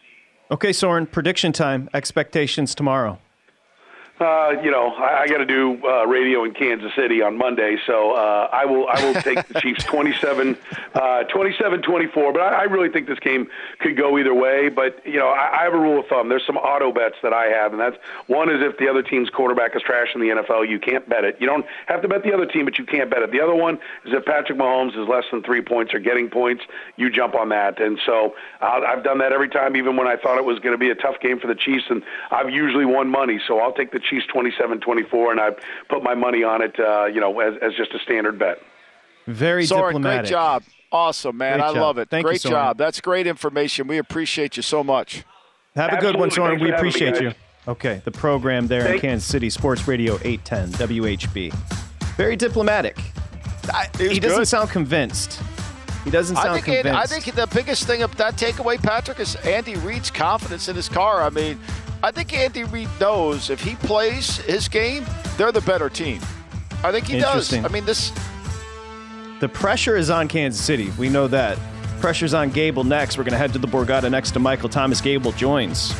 [0.52, 3.20] Okay, Soren, prediction time, expectations tomorrow.
[4.20, 7.78] Uh, you know, I, I got to do uh, radio in Kansas City on Monday,
[7.86, 10.58] so uh, I will I will take the Chiefs 27,
[10.92, 12.32] uh, 27 24.
[12.34, 14.68] But I, I really think this game could go either way.
[14.68, 16.28] But you know, I, I have a rule of thumb.
[16.28, 19.30] There's some auto bets that I have, and that's one is if the other team's
[19.30, 21.38] quarterback is trash in the NFL, you can't bet it.
[21.40, 23.32] You don't have to bet the other team, but you can't bet it.
[23.32, 26.62] The other one is if Patrick Mahomes is less than three points or getting points,
[26.96, 27.80] you jump on that.
[27.80, 30.74] And so I'll, I've done that every time, even when I thought it was going
[30.74, 33.40] to be a tough game for the Chiefs, and I've usually won money.
[33.48, 35.50] So I'll take the Chiefs 27-24, and I
[35.88, 38.58] put my money on it, uh, you know, as, as just a standard bet.
[39.26, 40.22] Very Soren, diplomatic.
[40.24, 40.62] great job.
[40.92, 41.58] Awesome, man.
[41.58, 41.76] Great I job.
[41.82, 42.10] love it.
[42.10, 42.52] Thank you, great Soren.
[42.54, 42.76] job.
[42.78, 43.86] That's great information.
[43.86, 45.22] We appreciate you so much.
[45.76, 46.30] Have a good one, Absolutely.
[46.34, 46.50] Soren.
[46.58, 47.32] Thanks We for me, appreciate you.
[47.68, 51.54] Okay, the program there in Kansas City, Sports Radio 810 WHB.
[52.16, 52.98] Very diplomatic.
[53.72, 54.48] I, It was he doesn't good.
[54.48, 55.40] sound convinced.
[56.04, 56.86] He doesn't sound I think, convinced.
[56.86, 60.74] Andy, I think the biggest thing of that takeaway, Patrick, is Andy Reid's confidence in
[60.74, 61.22] his car.
[61.22, 61.60] I mean,
[62.02, 65.04] I think Andy Reid knows if he plays his game,
[65.36, 66.20] they're the better team.
[66.82, 67.52] I think he does.
[67.52, 68.10] I mean, this
[69.40, 70.90] The pressure is on Kansas City.
[70.98, 71.58] We know that.
[72.00, 73.18] Pressure's on Gable next.
[73.18, 75.02] We're going to head to the Borgata next to Michael Thomas.
[75.02, 75.94] Gable joins.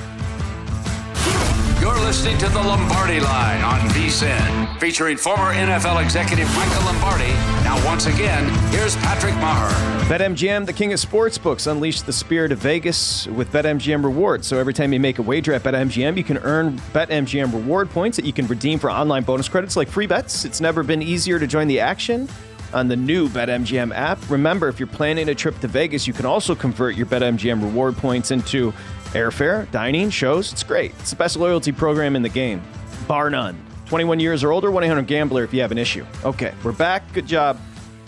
[1.79, 7.33] You're listening to the Lombardi Line on VSIN, featuring former NFL executive Michael Lombardi.
[7.71, 9.71] Now, once again, here's Patrick Meagher.
[10.09, 14.49] BetMGM, the king of sportsbooks, unleashed the spirit of Vegas with BetMGM rewards.
[14.49, 18.17] So every time you make a wager at BetMGM, you can earn BetMGM reward points
[18.17, 20.45] that you can redeem for online bonus credits like free bets.
[20.45, 22.29] It's never been easier to join the action
[22.75, 24.19] on the new BetMGM app.
[24.29, 27.97] Remember, if you're planning a trip to Vegas, you can also convert your BetMGM reward
[27.97, 28.73] points into
[29.13, 30.53] airfare, dining, shows.
[30.53, 30.91] It's great.
[30.99, 32.63] It's the best loyalty program in the game,
[33.07, 33.70] bar none.
[33.91, 36.07] 21 years or older, 1 800 Gambler if you have an issue.
[36.25, 37.13] Okay, we're back.
[37.13, 37.59] Good job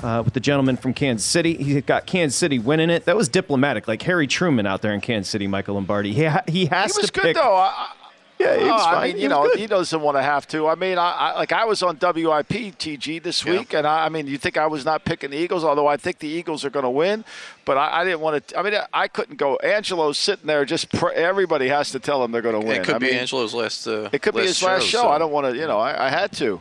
[0.05, 1.55] uh, with the gentleman from Kansas City.
[1.61, 3.05] He got Kansas City winning it.
[3.07, 6.12] That was diplomatic, like Harry Truman out there in Kansas City, Michael Lombardi.
[6.12, 7.35] He, ha- he has he was to good pick.
[7.35, 7.57] though.
[7.57, 7.95] I,
[8.42, 9.02] Yeah, he Oh, was I fine.
[9.09, 9.59] mean, you was know, good.
[9.61, 10.66] he doesn't want to have to.
[10.68, 14.09] I mean, I, I like I was on WIP TG this week, and I, I
[14.09, 16.70] mean, you think I was not picking the Eagles, although I think the Eagles are
[16.70, 17.24] going to win,
[17.64, 18.59] but I, I didn't want to.
[18.59, 19.57] I mean, I couldn't go.
[19.57, 22.81] Angelo's sitting there, just pr- everybody has to tell him they're going to win.
[22.81, 23.87] It could I be mean, Angelo's last.
[23.87, 25.02] Uh, It could be his last show.
[25.02, 25.57] so- I don't want to.
[25.59, 26.61] You know, I, I had to.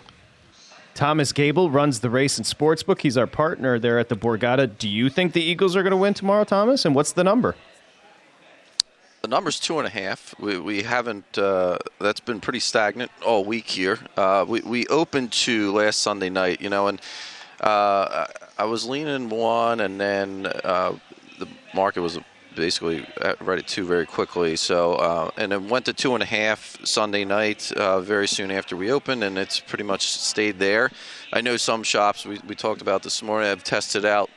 [0.93, 3.01] Thomas Gable runs the race and sportsbook.
[3.01, 4.69] He's our partner there at the Borgata.
[4.77, 6.83] Do you think the Eagles are going to win tomorrow, Thomas?
[6.85, 7.55] And what's the number?
[9.21, 10.33] The number's two and a half.
[10.39, 11.37] We, we haven't.
[11.37, 13.99] Uh, that's been pretty stagnant all week here.
[14.17, 16.99] Uh, we we opened to last Sunday night, you know, and
[17.59, 18.25] uh,
[18.57, 20.97] I was leaning one, and then uh,
[21.37, 22.17] the market was
[22.55, 23.05] basically
[23.41, 24.55] right at two very quickly.
[24.55, 28.49] So uh, and then went to two and a half Sunday night uh, very soon
[28.49, 30.89] after we opened, and it's pretty much stayed there.
[31.31, 34.31] I know some shops we, we talked about this morning have tested out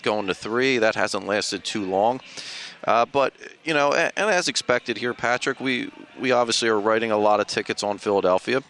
[0.00, 0.78] going to three.
[0.78, 2.22] That hasn't lasted too long.
[2.86, 3.32] Uh, but
[3.64, 7.40] you know, and, and as expected here, Patrick, we we obviously are writing a lot
[7.40, 8.62] of tickets on Philadelphia.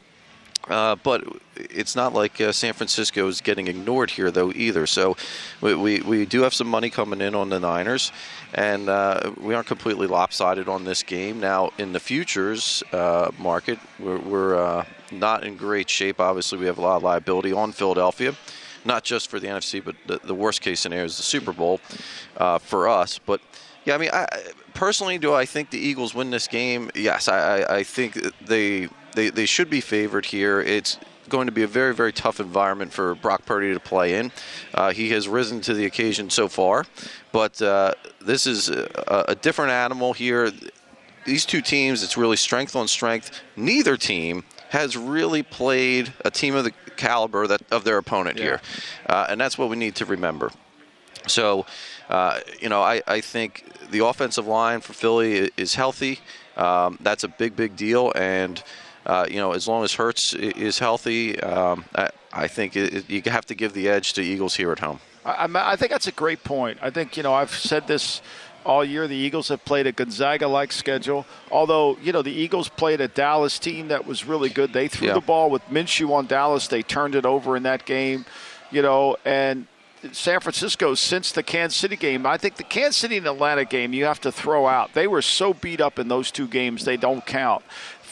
[0.68, 1.22] Uh, but
[1.57, 4.87] it's not like uh, San Francisco is getting ignored here, though, either.
[4.87, 5.16] So
[5.61, 8.12] we, we, we do have some money coming in on the Niners,
[8.55, 11.38] and uh, we aren't completely lopsided on this game.
[11.38, 16.18] Now, in the futures uh, market, we're, we're uh, not in great shape.
[16.18, 18.35] Obviously, we have a lot of liability on Philadelphia,
[18.87, 21.79] not just for the NFC, but the, the worst case scenario is the Super Bowl
[22.38, 23.18] uh, for us.
[23.18, 23.42] But
[23.85, 24.27] Yeah, I mean, I,
[24.73, 26.90] personally, do I think the Eagles win this game?
[26.94, 30.61] Yes, I, I, think they, they they should be favored here.
[30.61, 34.33] It's going to be a very, very tough environment for Brock Purdy to play in.
[34.73, 36.85] Uh, he has risen to the occasion so far,
[37.33, 40.51] but uh, this is a, a different animal here.
[41.25, 43.40] These two teams, it's really strength on strength.
[43.57, 48.44] Neither team has really played a team of the caliber that of their opponent yeah.
[48.44, 48.61] here,
[49.09, 50.51] uh, and that's what we need to remember.
[51.27, 51.64] So,
[52.09, 56.21] uh, you know, I, I think the offensive line for Philly is healthy.
[56.57, 58.62] Um, that's a big, big deal, and
[59.07, 63.23] uh, you know, as long as Hurts is healthy, um, I, I, think it, you
[63.27, 65.01] have to give the edge to Eagles here at home.
[65.25, 66.79] I, I, think that's a great point.
[66.81, 68.23] I think you know I've said this
[68.64, 69.07] all year.
[69.07, 71.27] The Eagles have played a Gonzaga-like schedule.
[71.51, 74.73] Although you know the Eagles played a Dallas team that was really good.
[74.73, 75.14] They threw yeah.
[75.14, 76.69] the ball with Minshew on Dallas.
[76.69, 78.25] They turned it over in that game.
[78.71, 79.67] You know, and
[80.12, 82.27] San Francisco since the Kansas City game.
[82.27, 84.93] I think the Kansas City and Atlanta game you have to throw out.
[84.95, 87.64] They were so beat up in those two games they don't count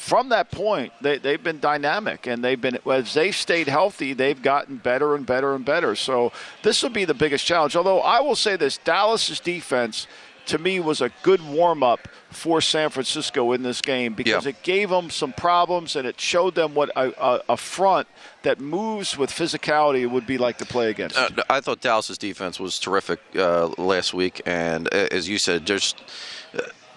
[0.02, 4.42] from that point, they, they've been dynamic and they've been, as they've stayed healthy, they've
[4.42, 5.94] gotten better and better and better.
[5.94, 6.32] So
[6.64, 7.76] this will be the biggest challenge.
[7.76, 10.08] Although I will say this Dallas's defense,
[10.46, 14.62] to me, was a good warm up for San Francisco in this game because it
[14.62, 18.08] gave them some problems and it showed them what a, a, a front
[18.42, 21.16] that moves with physicality would be like to play against.
[21.16, 25.66] Uh, I thought Dallas's defense was terrific uh, last week, and uh, as you said,
[25.66, 26.02] just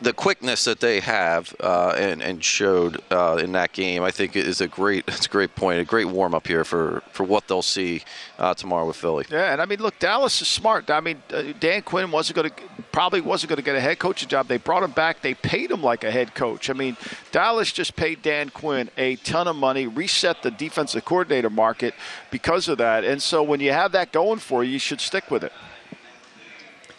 [0.01, 4.35] the quickness that they have uh, and, and showed uh, in that game, I think
[4.35, 7.47] is a great it's a great point, a great warm up here for, for what
[7.47, 8.03] they'll see
[8.37, 9.25] uh, tomorrow with Philly.
[9.29, 10.89] Yeah, and I mean, look, Dallas is smart.
[10.89, 12.55] I mean, uh, Dan Quinn wasn't going to
[12.91, 14.47] probably wasn't going to get a head coaching job.
[14.47, 15.21] They brought him back.
[15.21, 16.69] They paid him like a head coach.
[16.69, 16.97] I mean,
[17.31, 21.93] Dallas just paid Dan Quinn a ton of money, reset the defensive coordinator market
[22.31, 23.03] because of that.
[23.03, 25.53] And so when you have that going for you, you should stick with it.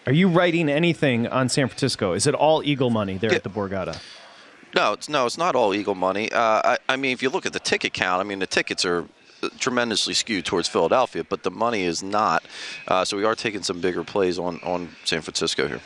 [0.06, 2.12] Are you writing anything on San Francisco?
[2.12, 3.36] Is it all Eagle money there yeah.
[3.36, 4.00] at the Borgata?
[4.74, 6.30] No, it's no, it's not all Eagle money.
[6.30, 8.84] Uh, I, I mean, if you look at the ticket count, I mean, the tickets
[8.84, 9.06] are
[9.58, 12.44] tremendously skewed towards Philadelphia, but the money is not.
[12.86, 15.80] Uh, so we are taking some bigger plays on on San Francisco here.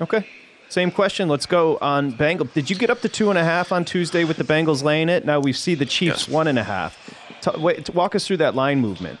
[0.00, 0.26] Okay.
[0.68, 1.28] Same question.
[1.28, 2.52] Let's go on Bengals.
[2.52, 5.08] Did you get up to two and a half on Tuesday with the Bengals laying
[5.08, 5.24] it?
[5.24, 6.28] Now we see the Chiefs yes.
[6.28, 6.98] one and a half.
[7.42, 9.20] T- wait, walk us through that line movement.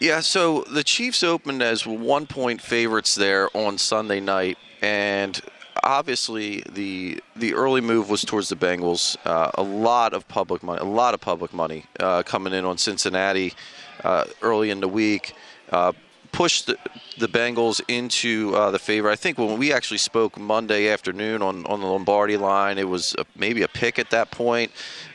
[0.00, 5.40] Yeah, so the Chiefs opened as one point favorites there on Sunday night, and
[5.82, 9.16] obviously the the early move was towards the Bengals.
[9.24, 12.78] Uh, a lot of public money, a lot of public money uh, coming in on
[12.78, 13.54] Cincinnati
[14.04, 15.34] uh, early in the week.
[15.70, 15.92] Uh,
[16.30, 16.76] pushed the,
[17.18, 19.10] the, Bengals into uh, the favor.
[19.10, 23.14] I think when we actually spoke Monday afternoon on, on the Lombardi line, it was
[23.18, 24.70] a, maybe a pick at that point.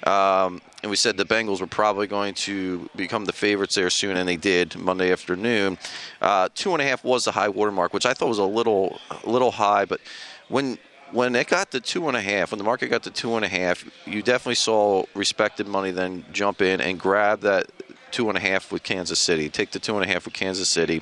[0.06, 4.18] Um, and we said the Bengals were probably going to become the favorites there soon,
[4.18, 5.78] and they did Monday afternoon.
[6.22, 8.44] Uh, two and a half was the high water mark, which I thought was a
[8.44, 9.86] little, a little high.
[9.86, 10.02] But
[10.50, 10.78] when
[11.14, 13.46] when it got to two and a half, when the market got to two and
[13.46, 17.68] a half, you definitely saw respected money then jump in and grab that
[18.12, 19.48] two and a half with Kansas City.
[19.48, 21.02] Take the two and a half with Kansas City,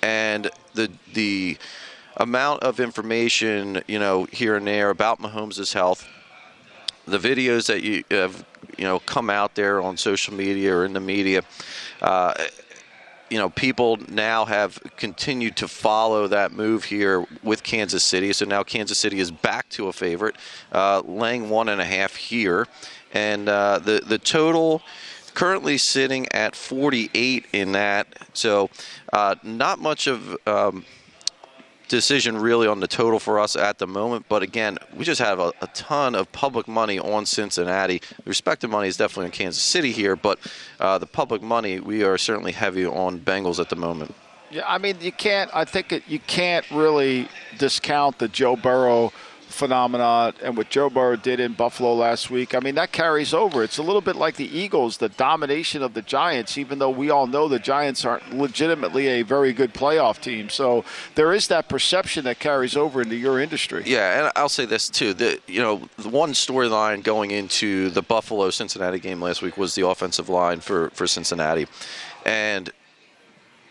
[0.00, 1.58] and the the
[2.18, 6.06] amount of information you know here and there about Mahomes' health
[7.08, 8.44] the videos that you have
[8.78, 11.42] you know come out there on social media or in the media
[12.00, 12.32] uh,
[13.30, 18.32] you know people now have continued to follow that move here with Kansas City.
[18.32, 20.36] So now Kansas City is back to a favorite
[20.72, 22.66] uh, laying one and a half here.
[23.12, 24.82] And uh, the the total
[25.34, 28.08] currently sitting at 48 in that.
[28.32, 28.70] So
[29.12, 30.84] uh, not much of um,
[31.88, 34.26] decision really on the total for us at the moment.
[34.28, 37.98] But again, we just have a, a ton of public money on Cincinnati.
[37.98, 40.38] The respective money is definitely in Kansas City here, but
[40.80, 44.14] uh, the public money, we are certainly heavy on Bengals at the moment.
[44.50, 45.50] Yeah, I mean, you can't.
[45.52, 49.12] I think it, you can't really discount the Joe Burrow
[49.48, 52.54] phenomenon and what Joe Burrow did in Buffalo last week.
[52.54, 53.62] I mean, that carries over.
[53.62, 57.10] It's a little bit like the Eagles, the domination of the Giants, even though we
[57.10, 60.48] all know the Giants aren't legitimately a very good playoff team.
[60.48, 60.84] So
[61.14, 63.82] there is that perception that carries over into your industry.
[63.86, 65.14] Yeah, and I'll say this too.
[65.14, 69.74] The you know, the one storyline going into the Buffalo Cincinnati game last week was
[69.74, 71.66] the offensive line for for Cincinnati.
[72.24, 72.70] And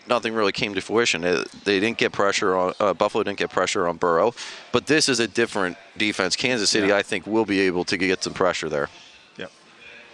[0.07, 1.23] nothing really came to fruition.
[1.23, 3.23] It, they didn't get pressure on uh, Buffalo.
[3.23, 4.33] Didn't get pressure on Burrow,
[4.71, 6.35] but this is a different defense.
[6.35, 6.97] Kansas City, yeah.
[6.97, 8.89] I think, will be able to get some pressure there.
[9.37, 9.51] Yep.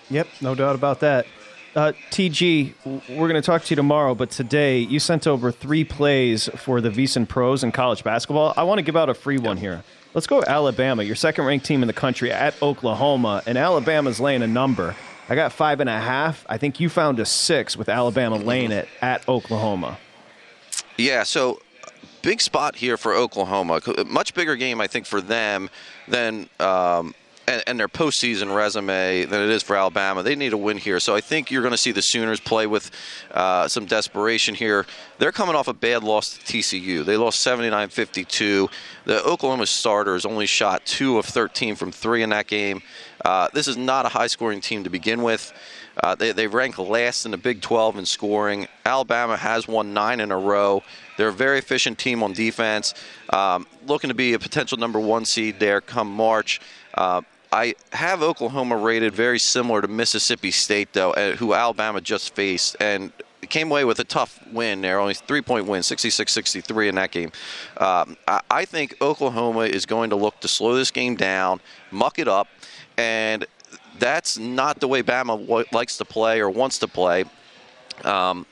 [0.10, 0.28] Yep.
[0.42, 1.26] No doubt about that.
[1.76, 5.84] Uh, TG, we're going to talk to you tomorrow, but today you sent over three
[5.84, 8.54] plays for the VSiN Pros in college basketball.
[8.56, 9.84] I want to give out a free one here.
[10.14, 14.44] Let's go Alabama, your second ranked team in the country at Oklahoma, and Alabama's laying
[14.44, 14.96] a number.
[15.30, 16.46] I got five and a half.
[16.50, 19.98] I think you found a six with Alabama laying it at Oklahoma.
[20.98, 21.62] Yeah, so
[22.22, 23.80] big spot here for Oklahoma.
[24.06, 25.70] Much bigger game, I think, for them
[26.08, 26.50] than.
[26.60, 27.16] Um,
[27.46, 30.24] and, and, their postseason resume than it is for Alabama.
[30.24, 31.02] They need a win here.
[31.02, 32.90] So I think you're going to see the Sooners play with
[33.32, 34.86] uh, some desperation here.
[35.18, 37.04] They're coming off a bad loss to TCU.
[37.04, 38.70] They lost 79 52.
[39.04, 42.82] The Oklahoma starters only shot 2 of 13 from 3 in that game.
[43.24, 45.54] Uh, this is not a high scoring team to begin with.
[46.02, 48.68] Uh, they, they rank last in the Big 12 in scoring.
[48.86, 50.84] Alabama has won nine in a row.
[51.18, 52.94] They're a very efficient team on defense,
[53.30, 56.60] um, looking to be a potential number one seed there come March.
[56.96, 57.22] Uh,
[57.52, 62.76] I have Oklahoma rated very similar to Mississippi State, though, uh, who Alabama just faced,
[62.80, 63.12] and
[63.50, 67.12] came away with a tough win there, only three point win, 66 63 in that
[67.12, 67.32] game.
[67.78, 71.60] Um, I, I think Oklahoma is going to look to slow this game down,
[71.92, 72.48] muck it up,
[72.98, 73.46] and
[74.00, 77.26] that's not the way Bama likes to play or wants to play.
[78.04, 78.46] Um,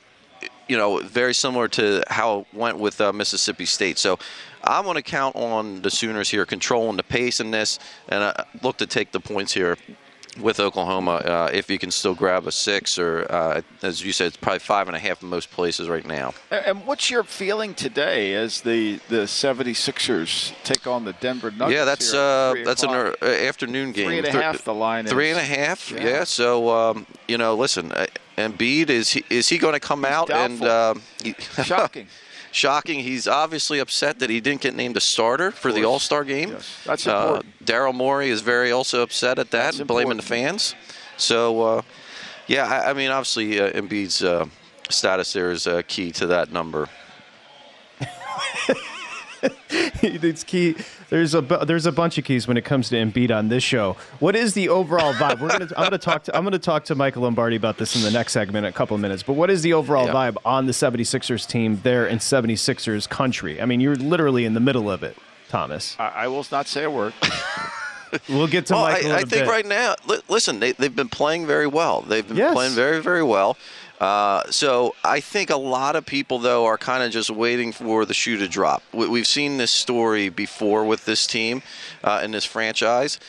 [0.68, 3.98] you know, very similar to how it went with uh, Mississippi State.
[3.98, 4.18] So
[4.64, 7.78] I want to count on the Sooners here controlling the pace in this,
[8.08, 9.76] and I look to take the points here
[10.40, 14.28] with Oklahoma uh, if you can still grab a six or, uh, as you said,
[14.28, 16.32] it's probably five and a half in most places right now.
[16.50, 21.74] And what's your feeling today as the, the 76ers take on the Denver Nuggets?
[21.74, 24.06] Yeah, that's uh, that's an uh, afternoon game.
[24.06, 25.36] Three and a half the line Three is.
[25.36, 26.04] and a half, yeah.
[26.04, 28.06] yeah so, um, you know, listen, uh,
[28.38, 30.66] Embiid, is he, is he going to come He's out doubtful.
[30.66, 32.06] and uh, Shocking.
[32.52, 33.00] Shocking.
[33.00, 36.50] He's obviously upset that he didn't get named a starter for the All Star game.
[36.50, 36.78] Yes.
[36.84, 37.64] That's Uh, important.
[37.64, 40.74] Daryl Morey is very also upset at that, blaming the fans.
[41.16, 41.82] So, uh,
[42.46, 44.46] yeah, I, I mean, obviously, uh, Embiid's uh,
[44.90, 46.88] status there is uh, key to that number.
[50.02, 50.76] it's key.
[51.12, 53.62] There's a bu- there's a bunch of keys when it comes to Embiid on this
[53.62, 53.96] show.
[54.18, 55.40] What is the overall vibe?
[55.40, 58.00] We're gonna I'm gonna talk to I'm gonna talk to Michael Lombardi about this in
[58.00, 59.22] the next segment in a couple of minutes.
[59.22, 60.14] But what is the overall Yeah.
[60.14, 63.60] vibe on the 76ers team there in 76ers country?
[63.60, 65.14] I mean, you're literally in the middle of it,
[65.50, 65.96] Thomas.
[65.98, 67.12] I, I will not say a word.
[68.28, 69.06] We'll get to well, Michael.
[69.06, 69.48] in I, I a think bit.
[69.48, 72.02] right now, li- listen, they, they've been playing very well.
[72.02, 72.52] They've been Yes.
[72.52, 73.56] playing very, very well.
[74.02, 78.04] Uh, so I think a lot of people, though, are kind of just waiting for
[78.04, 78.82] the shoe to drop.
[78.92, 81.62] We, we've seen this story before with this team
[82.02, 83.20] uh, and this franchise.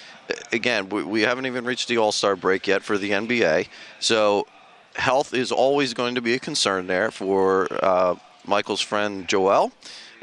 [0.51, 3.67] Again, we, we haven't even reached the All Star break yet for the NBA.
[3.99, 4.47] So
[4.95, 8.15] health is always going to be a concern there for uh,
[8.47, 9.71] Michael's friend Joel.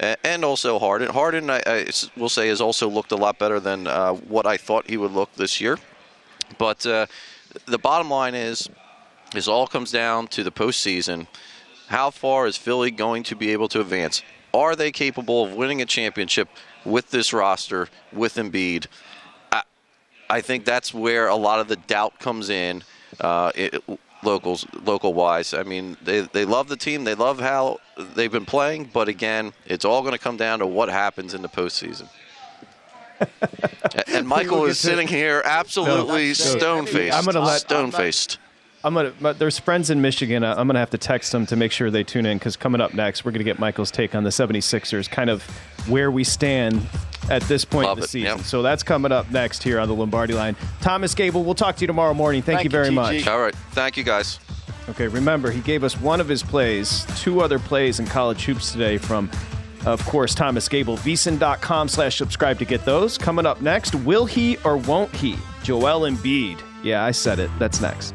[0.01, 1.11] And also Harden.
[1.11, 1.87] Harden, I
[2.17, 5.13] will say, has also looked a lot better than uh, what I thought he would
[5.13, 5.79] look this year.
[6.59, 7.07] But uh,
[7.67, 8.69] the bottom line is,
[9.33, 11.27] this all comes down to the postseason.
[11.89, 14.23] How far is Philly going to be able to advance?
[14.53, 16.49] Are they capable of winning a championship
[16.85, 18.87] with this roster, with Embiid?
[19.53, 19.63] I,
[20.29, 22.83] I think that's where a lot of the doubt comes in.
[23.21, 23.83] Uh, it,
[24.23, 25.55] locals, local wise.
[25.55, 27.05] I mean, they they love the team.
[27.05, 27.79] They love how
[28.15, 28.91] they've been playing.
[28.93, 32.09] But again, it's all going to come down to what happens in the postseason.
[34.07, 37.17] and Michael is sitting here absolutely No, stone faced.
[37.17, 38.39] I'm gonna let- stone faced.
[38.83, 39.13] I'm gonna.
[39.21, 40.43] But there's friends in Michigan.
[40.43, 42.81] uh, I'm gonna have to text them to make sure they tune in because coming
[42.81, 45.43] up next, we're gonna get Michael's take on the 76ers, kind of
[45.89, 46.81] where we stand
[47.31, 48.37] at this point Love in the it, season.
[48.39, 48.47] yep.
[48.47, 50.57] So that's coming up next here on the Lombardi line.
[50.81, 52.43] Thomas Gable, we'll talk to you tomorrow morning.
[52.43, 52.95] Thank, Thank you you, very TG.
[52.95, 53.27] much.
[53.29, 53.55] All right.
[53.73, 54.41] Thank you, guys.
[54.89, 58.73] Okay, remember, he gave us one of his plays, two other plays in college hoops
[58.73, 59.31] today from,
[59.87, 60.97] of course, Thomas Gable.
[60.97, 63.17] VSiN.com slash subscribe to get those.
[63.17, 65.37] Coming up next, will he or won't he?
[65.63, 66.61] Joel Embiid.
[66.83, 67.51] Yeah, I said it.
[67.61, 68.15] That's next.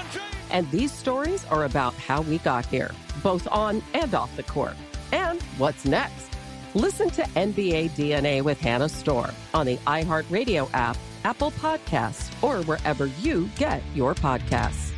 [0.51, 2.91] And these stories are about how we got here,
[3.23, 4.75] both on and off the court.
[5.11, 6.29] And what's next?
[6.73, 13.07] Listen to NBA DNA with Hannah Storm on the iHeartRadio app, Apple Podcasts, or wherever
[13.07, 14.91] you get your podcasts.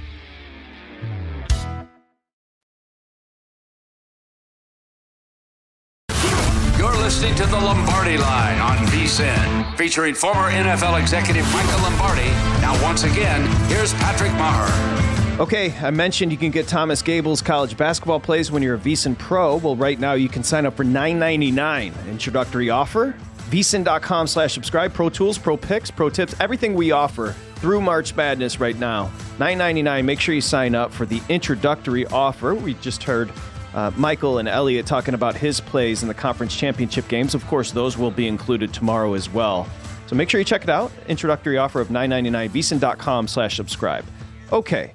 [6.77, 12.29] You're listening to the Lombardi Line on VSIN, featuring former NFL executive Michael Lombardi.
[12.61, 15.02] Now, once again, here's Patrick Meagher.
[15.39, 19.17] Okay, I mentioned you can get Thomas Gable's college basketball plays when you're a VSIN
[19.17, 19.55] Pro.
[19.55, 23.15] Well, right now you can sign up for $9.99 introductory offer.
[23.49, 24.93] VSIN.com slash subscribe.
[24.93, 29.11] Pro tools, pro picks, pro tips, everything we offer through March Madness right now.
[29.39, 30.05] $9.99.
[30.05, 32.53] Make sure you sign up for the introductory offer.
[32.53, 33.31] We just heard
[33.73, 37.33] uh, Michael and Elliot talking about his plays in the conference championship games.
[37.33, 39.67] Of course, those will be included tomorrow as well.
[40.05, 40.91] So make sure you check it out.
[41.07, 42.49] Introductory offer of $9.99.
[42.51, 44.05] VSIN.com slash subscribe.
[44.51, 44.93] Okay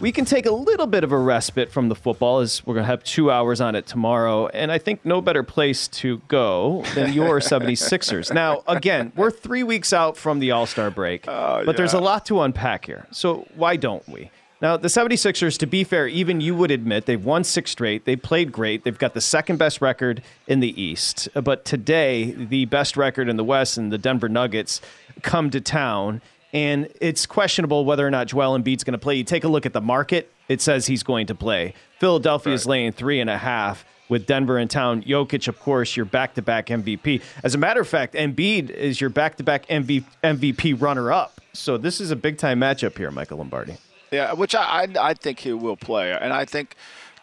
[0.00, 2.84] we can take a little bit of a respite from the football as we're going
[2.84, 4.46] to have two hours on it tomorrow.
[4.48, 8.32] And I think no better place to go than your 76ers.
[8.32, 12.00] Now, again, we're three weeks out from the All Star break, Oh, but there's a
[12.00, 13.06] lot to unpack here.
[13.10, 14.30] So why don't we?
[14.60, 18.06] Now, the 76ers, to be fair, even you would admit they've won six straight.
[18.06, 18.82] They played great.
[18.82, 21.28] They've got the second best record in the East.
[21.34, 24.80] But today, the best record in the West and the Denver Nuggets
[25.22, 26.20] come to town
[26.52, 29.14] and it's questionable whether or not Joel Embiid's going to play.
[29.16, 31.74] You take a look at the market; it says he's going to play.
[31.98, 35.02] Philadelphia is laying three and a half with Denver in town.
[35.02, 37.22] Jokic, of course, your back-to-back MVP.
[37.42, 41.40] As a matter of fact, Embiid is your back-to-back MV- MVP runner-up.
[41.52, 43.76] So this is a big-time matchup here, Michael Lombardi.
[44.10, 46.76] Yeah, which I, I I think he will play, and I think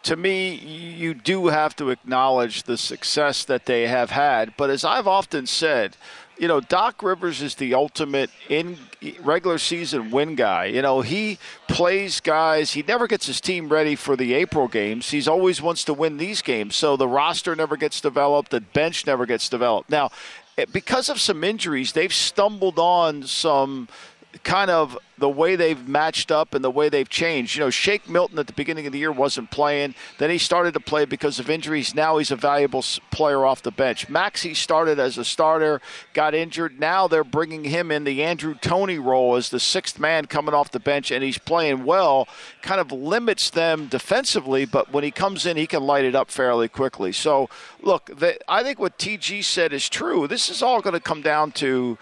[0.04, 4.56] to me you do have to acknowledge the success that they have had.
[4.56, 5.96] But as I've often said,
[6.38, 8.78] you know, Doc Rivers is the ultimate in
[9.20, 10.66] regular season win guy.
[10.66, 12.72] You know, he plays guys.
[12.72, 15.10] He never gets his team ready for the April games.
[15.10, 16.76] He's always wants to win these games.
[16.76, 18.50] So the roster never gets developed.
[18.50, 19.90] The bench never gets developed.
[19.90, 20.10] Now,
[20.58, 23.88] eh, because of some injuries, they've stumbled on some
[24.42, 27.56] kind of the way they've matched up and the way they've changed.
[27.56, 29.94] You know, Shake Milton at the beginning of the year wasn't playing.
[30.18, 31.94] Then he started to play because of injuries.
[31.94, 34.08] Now he's a valuable player off the bench.
[34.08, 35.80] Maxey started as a starter,
[36.12, 36.78] got injured.
[36.78, 40.70] Now they're bringing him in the Andrew Tony role as the sixth man coming off
[40.70, 42.28] the bench, and he's playing well.
[42.60, 46.30] Kind of limits them defensively, but when he comes in, he can light it up
[46.30, 47.12] fairly quickly.
[47.12, 47.48] So,
[47.80, 50.26] look, the, I think what TG said is true.
[50.26, 51.96] This is all going to come down to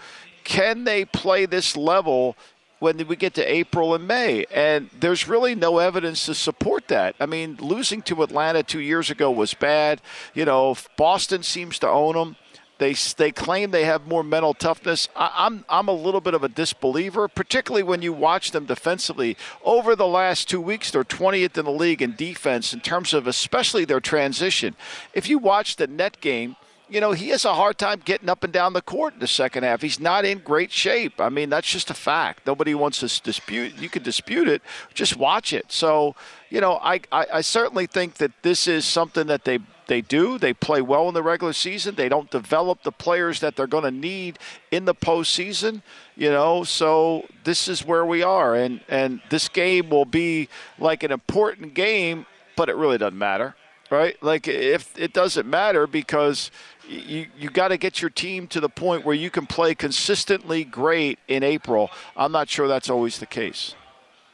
[0.45, 2.37] can they play this level
[2.85, 4.45] when we get to April and May?
[4.53, 7.15] And there's really no evidence to support that.
[7.19, 10.01] I mean, losing to Atlanta two years ago was bad.
[10.35, 12.35] You know, Boston seems to own them.
[12.77, 15.09] They, they claim they have more mental toughness.
[15.15, 19.35] I, I'm I'm a little bit of a disbeliever, particularly when you watch them defensively.
[19.63, 23.25] Over the last two weeks, they're 20th in the league in defense in terms of
[23.25, 24.75] especially their transition.
[25.13, 26.55] If you watch the net game,
[26.89, 29.27] you know, he has a hard time getting up and down the court in the
[29.27, 29.81] second half.
[29.81, 31.19] He's not in great shape.
[31.19, 32.45] I mean, that's just a fact.
[32.45, 33.77] Nobody wants to dispute.
[33.79, 34.61] You can dispute it.
[34.93, 35.71] Just watch it.
[35.71, 36.15] So,
[36.49, 40.39] you know, I, I, I certainly think that this is something that they they do.
[40.39, 41.93] They play well in the regular season.
[41.93, 44.39] They don't develop the players that they're going to need
[44.71, 45.83] in the postseason.
[46.15, 51.03] You know, so this is where we are, and and this game will be like
[51.03, 52.25] an important game,
[52.55, 53.55] but it really doesn't matter
[53.89, 54.21] right?
[54.21, 56.51] Like if it doesn't matter because
[56.87, 60.63] you you got to get your team to the point where you can play consistently
[60.63, 61.89] great in April.
[62.15, 63.75] I'm not sure that's always the case.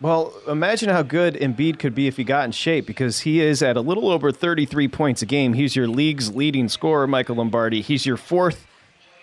[0.02, 3.62] Well, imagine how good Embiid could be if he got in shape because he is
[3.62, 5.54] at a little over 33 points a game.
[5.54, 7.82] He's your league's leading scorer, Michael Lombardi.
[7.82, 8.66] He's your fourth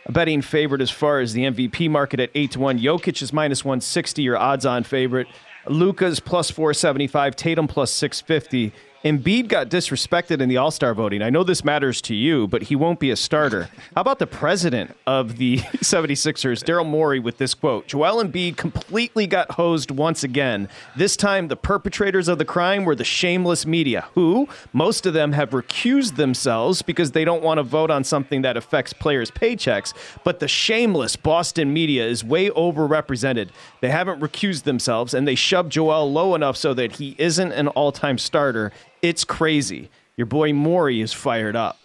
[0.09, 2.79] betting favorite as far as the MVP market at 8 to 1.
[2.79, 5.27] Jokic is minus 160, your odds on favorite.
[5.67, 8.73] Luka's plus 475, Tatum plus 650.
[9.05, 11.23] Embiid got disrespected in the All Star voting.
[11.23, 13.69] I know this matters to you, but he won't be a starter.
[13.95, 19.29] How about the president of the 76ers, Daryl Morey, with this quote Joel Embiid completely
[19.29, 20.69] got hosed once again.
[20.97, 25.31] This time, the perpetrators of the crime were the shameless media, who, most of them,
[25.31, 29.95] have recused themselves because they don't want to vote on something that affects players' paychecks.
[30.25, 33.51] But the shameless Boston media is way overrepresented.
[33.81, 37.69] They haven't recused themselves, and they shoved Joel low enough so that he isn't an
[37.69, 38.73] all time starter
[39.03, 39.91] it's crazy.
[40.17, 41.79] Your boy Morey is fired up.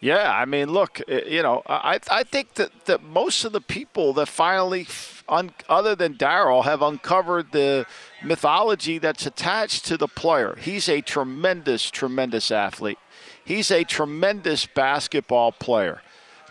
[0.00, 3.60] Yeah, I mean, look, uh, you know, I I think that, that most of the
[3.60, 4.88] people that finally,
[5.28, 7.86] un, other than Daryl, have uncovered the
[8.20, 10.56] mythology that's attached to the player.
[10.60, 12.98] He's a tremendous, tremendous athlete.
[13.44, 16.02] He's a tremendous basketball player.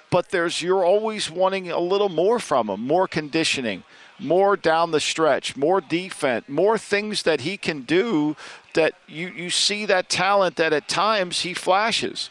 [0.09, 3.83] But there's you're always wanting a little more from him, more conditioning,
[4.22, 8.36] more down the stretch, more defense, more things that he can do
[8.74, 12.30] that you, you see that talent that at times he flashes.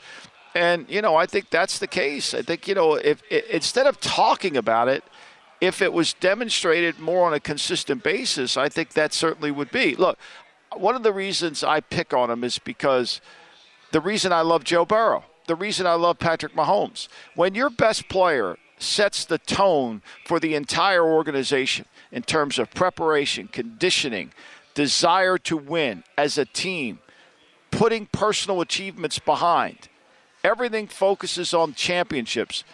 [0.55, 2.35] And, you know, I think that's the case.
[2.35, 5.05] I think, you know, if, if instead of talking about it,
[5.61, 9.95] if it was demonstrated more on a consistent basis, I think that certainly would be.
[9.95, 10.19] Look,
[10.75, 13.21] one of the reasons I pick on him is because
[13.93, 17.09] the reason I love Joe Burrow, the reason I love Patrick Mahomes.
[17.35, 23.49] When your best player sets the tone for the entire organization in terms of preparation,
[23.49, 24.33] conditioning,
[24.75, 26.99] desire to win as a team,
[27.71, 29.89] putting personal achievements behind.
[30.43, 32.65] Everything focuses on championships.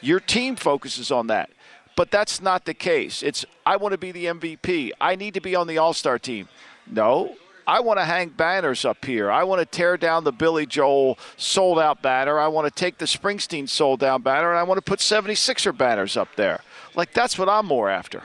[0.00, 1.50] Your team focuses on that.
[1.96, 3.22] But that's not the case.
[3.22, 4.90] It's I want to be the MVP.
[5.00, 6.48] I need to be on the All-Star team.
[6.86, 7.36] No,
[7.66, 9.30] I want to hang banners up here.
[9.30, 12.38] I want to tear down the Billy Joel sold out banner.
[12.38, 15.76] I want to take the Springsteen sold out banner and I want to put 76er
[15.76, 16.60] banners up there.
[16.94, 18.22] Like that's what I'm more after.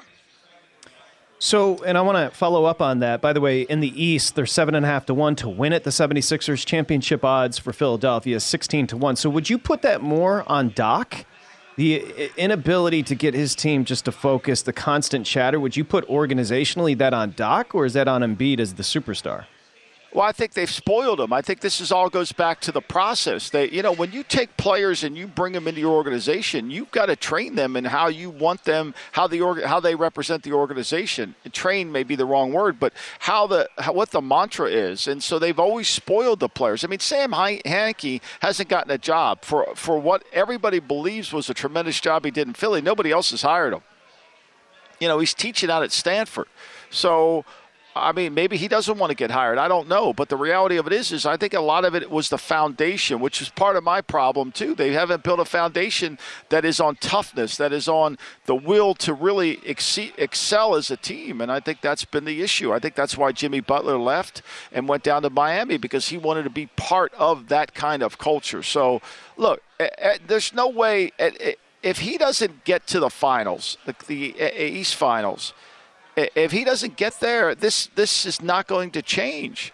[1.42, 3.22] So, and I want to follow up on that.
[3.22, 5.72] By the way, in the East, they're seven and a half to one to win
[5.72, 5.86] it.
[5.86, 9.16] The 76ers championship odds for Philadelphia is 16 to one.
[9.16, 11.26] So, would you put that more on Doc?
[11.80, 16.06] The inability to get his team just to focus, the constant chatter, would you put
[16.10, 19.46] organizationally that on Doc or is that on Embiid as the superstar?
[20.12, 21.32] Well, I think they've spoiled them.
[21.32, 23.52] I think this is all goes back to the process.
[23.52, 26.90] They, you know, when you take players and you bring them into your organization, you've
[26.90, 30.42] got to train them in how you want them, how the org, how they represent
[30.42, 31.36] the organization.
[31.52, 35.08] Train may be the wrong word, but how the how, what the mantra is.
[35.08, 36.84] And so they've always spoiled the players.
[36.84, 41.54] I mean, Sam Hinkie hasn't gotten a job for for what everybody believes was a
[41.54, 42.82] tremendous job he did in Philly.
[42.82, 43.82] Nobody else has hired him.
[45.00, 46.48] You know, he's teaching out at Stanford.
[46.90, 47.46] So
[47.96, 49.58] I mean, maybe he doesn't want to get hired.
[49.58, 50.14] I don't know.
[50.14, 52.38] But the reality of it is, is I think a lot of it was the
[52.38, 54.76] foundation, which is part of my problem too.
[54.76, 56.18] They haven't built a foundation
[56.50, 61.42] that is on toughness, that is on the will to really excel as a team.
[61.42, 62.72] And I think that's been the issue.
[62.72, 66.44] I think that's why Jimmy Butler left and went down to Miami because he wanted
[66.44, 68.64] to be part of that kind of culture.
[68.64, 69.02] So,
[69.36, 69.64] look,
[70.28, 71.12] there's no way
[71.82, 73.78] if he doesn't get to the finals,
[74.08, 75.54] the East Finals
[76.36, 79.74] if he doesn't get there, this this is not going to change.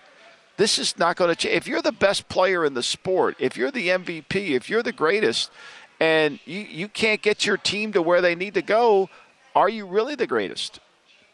[0.58, 1.56] This is not going to change.
[1.56, 4.94] If you're the best player in the sport, if you're the MVP, if you're the
[4.94, 5.52] greatest,
[6.00, 9.10] and you, you can't get your team to where they need to go,
[9.54, 10.80] are you really the greatest?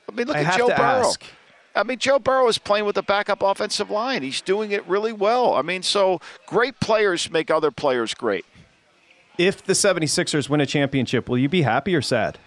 [0.10, 1.08] I mean, look I at Joe Burrow.
[1.08, 1.24] Ask.
[1.74, 4.24] I mean, Joe Burrow is playing with a backup offensive line.
[4.24, 5.54] He's doing it really well.
[5.54, 8.46] I mean, so great players make other players great.
[9.38, 12.38] If the 76ers win a championship, will you be happy or sad?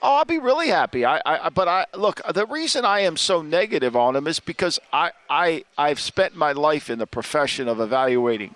[0.00, 1.04] Oh, I'll be really happy.
[1.04, 2.20] I, I, but I look.
[2.32, 6.52] The reason I am so negative on him is because I, I, I've spent my
[6.52, 8.54] life in the profession of evaluating,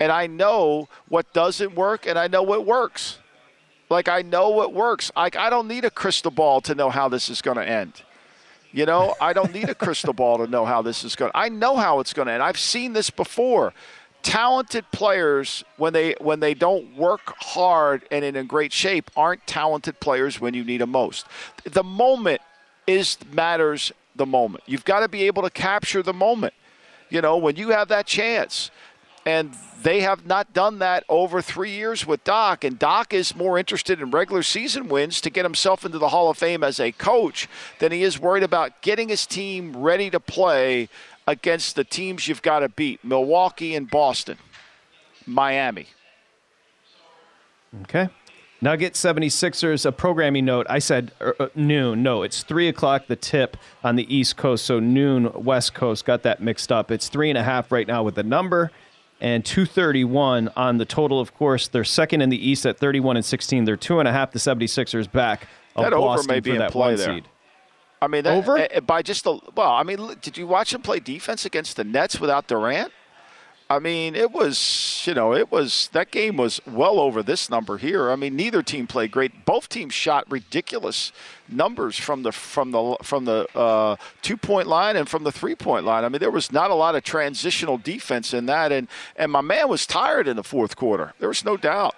[0.00, 3.18] and I know what doesn't work, and I know what works.
[3.90, 5.10] Like I know what works.
[5.14, 8.02] Like I don't need a crystal ball to know how this is going to end.
[8.72, 11.32] You know, I don't need a crystal ball to know how this is going.
[11.34, 12.42] I know how it's going to end.
[12.42, 13.72] I've seen this before
[14.22, 20.00] talented players when they when they don't work hard and in great shape aren't talented
[20.00, 21.26] players when you need them most.
[21.64, 22.40] The moment
[22.86, 24.64] is matters the moment.
[24.66, 26.54] You've got to be able to capture the moment.
[27.10, 28.70] You know, when you have that chance.
[29.26, 32.64] And they have not done that over three years with Doc.
[32.64, 36.30] And Doc is more interested in regular season wins to get himself into the Hall
[36.30, 37.46] of Fame as a coach
[37.78, 40.88] than he is worried about getting his team ready to play
[41.28, 44.38] against the teams you've got to beat Milwaukee and Boston,
[45.26, 45.86] Miami.
[47.82, 48.08] Okay.
[48.60, 50.66] Nugget 76ers, a programming note.
[50.68, 52.02] I said uh, noon.
[52.02, 54.64] No, it's 3 o'clock, the tip on the East Coast.
[54.64, 56.06] So noon, West Coast.
[56.06, 56.90] Got that mixed up.
[56.90, 58.72] It's 3.5 right now with the number
[59.20, 61.20] and 231 on the total.
[61.20, 63.64] Of course, they're second in the East at 31 and 16.
[63.64, 65.46] They're 2.5, the 76ers back.
[65.76, 67.14] That Boston over may be in that play there.
[67.14, 67.28] seed.
[68.00, 68.58] I mean, that, Over?
[68.58, 69.72] uh, by just the well.
[69.72, 72.92] I mean, did you watch him play defense against the Nets without Durant?
[73.70, 77.76] I mean, it was you know, it was that game was well over this number
[77.76, 78.10] here.
[78.10, 79.44] I mean, neither team played great.
[79.44, 81.12] Both teams shot ridiculous
[81.48, 85.54] numbers from the from the from the uh, two point line and from the three
[85.54, 86.04] point line.
[86.04, 89.42] I mean, there was not a lot of transitional defense in that, and and my
[89.42, 91.12] man was tired in the fourth quarter.
[91.18, 91.94] There was no doubt.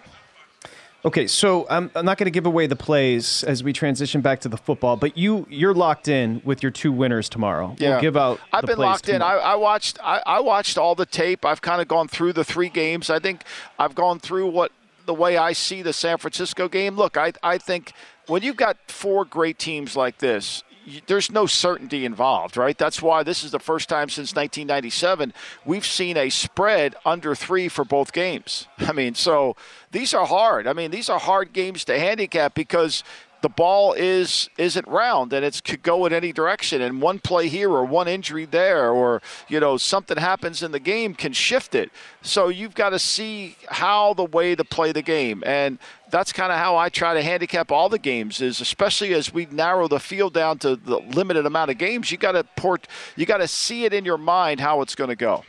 [1.05, 4.41] Okay, so I'm, I'm not going to give away the plays as we transition back
[4.41, 7.75] to the football, but you you're locked in with your two winners tomorrow.
[7.79, 8.39] Yeah, We'll give out.
[8.53, 9.23] I've been locked in.
[9.23, 9.35] I.
[9.37, 9.99] I watched.
[10.03, 11.45] I, I watched all the tape.
[11.45, 13.09] I've kind of gone through the three games.
[13.09, 13.43] I think
[13.79, 14.73] I've gone through what
[15.07, 16.97] the way I see the San Francisco game.
[16.97, 17.93] Look, I I think
[18.27, 20.63] when you've got four great teams like this.
[21.07, 22.77] There's no certainty involved, right?
[22.77, 25.33] That's why this is the first time since 1997
[25.65, 28.67] we've seen a spread under three for both games.
[28.79, 29.57] I mean, so
[29.91, 30.67] these are hard.
[30.67, 33.05] I mean, these are hard games to handicap because
[33.43, 37.49] the ball is isn't round and it could go in any direction and one play
[37.49, 41.75] here or one injury there or you know something happens in the game can shift
[41.75, 41.91] it.
[42.23, 45.79] So you've got to see how the way to play the game and
[46.11, 49.47] that's kind of how I try to handicap all the games is especially as we
[49.47, 52.87] narrow the field down to the limited amount of games you got to port
[53.17, 55.45] you got to see it in your mind how it's going to go.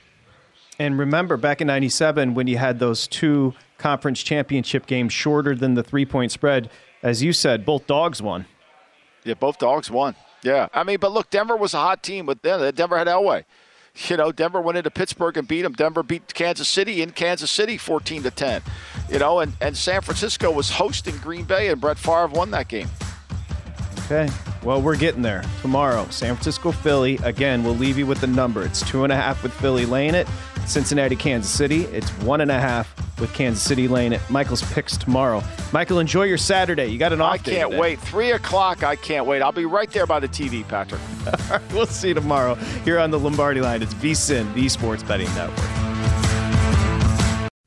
[0.79, 5.75] And remember, back in '97, when you had those two conference championship games shorter than
[5.75, 6.71] the three point spread,
[7.03, 8.45] as you said, both dogs won.
[9.23, 10.15] Yeah, both dogs won.
[10.43, 12.61] Yeah, I mean, but look, Denver was a hot team with them.
[12.61, 13.45] Uh, Denver had Elway.
[14.07, 15.73] You know, Denver went into Pittsburgh and beat them.
[15.73, 18.61] Denver beat Kansas City in Kansas City, fourteen to ten.
[19.09, 22.69] You know, and, and San Francisco was hosting Green Bay, and Brett Favre won that
[22.69, 22.87] game.
[24.05, 24.29] Okay.
[24.63, 26.07] Well, we're getting there tomorrow.
[26.09, 27.17] San Francisco, Philly.
[27.23, 28.63] Again, we'll leave you with the number.
[28.63, 30.27] It's two and a half with Philly laying it.
[30.66, 31.84] Cincinnati, Kansas City.
[31.86, 34.22] It's one and a half with Kansas City laying it.
[34.30, 35.43] Michael's picks tomorrow.
[35.72, 36.88] Michael, enjoy your Saturday.
[36.88, 37.80] You got an off I can't today.
[37.80, 37.99] wait.
[37.99, 38.84] Three o'clock.
[38.84, 39.41] I can't wait.
[39.41, 41.01] I'll be right there by the TV, Patrick.
[41.49, 42.55] Right, we'll see you tomorrow
[42.86, 43.82] here on the Lombardi line.
[43.82, 45.90] It's VSIN, the Sports Betting Network.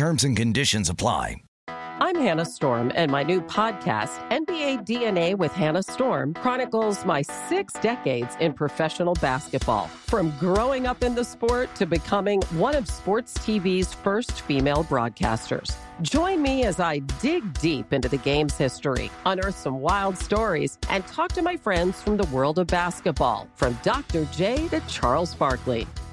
[0.00, 1.42] Terms and conditions apply.
[1.68, 7.74] I'm Hannah Storm, and my new podcast, NBA DNA with Hannah Storm, chronicles my six
[7.74, 9.88] decades in professional basketball.
[9.88, 15.74] From growing up in the sport to becoming one of sports TV's first female broadcasters.
[16.00, 21.06] Join me as I dig deep into the game's history, unearth some wild stories, and
[21.08, 24.24] talk to my friends from the world of basketball, from Dr.
[24.32, 25.86] J to Charles Barkley.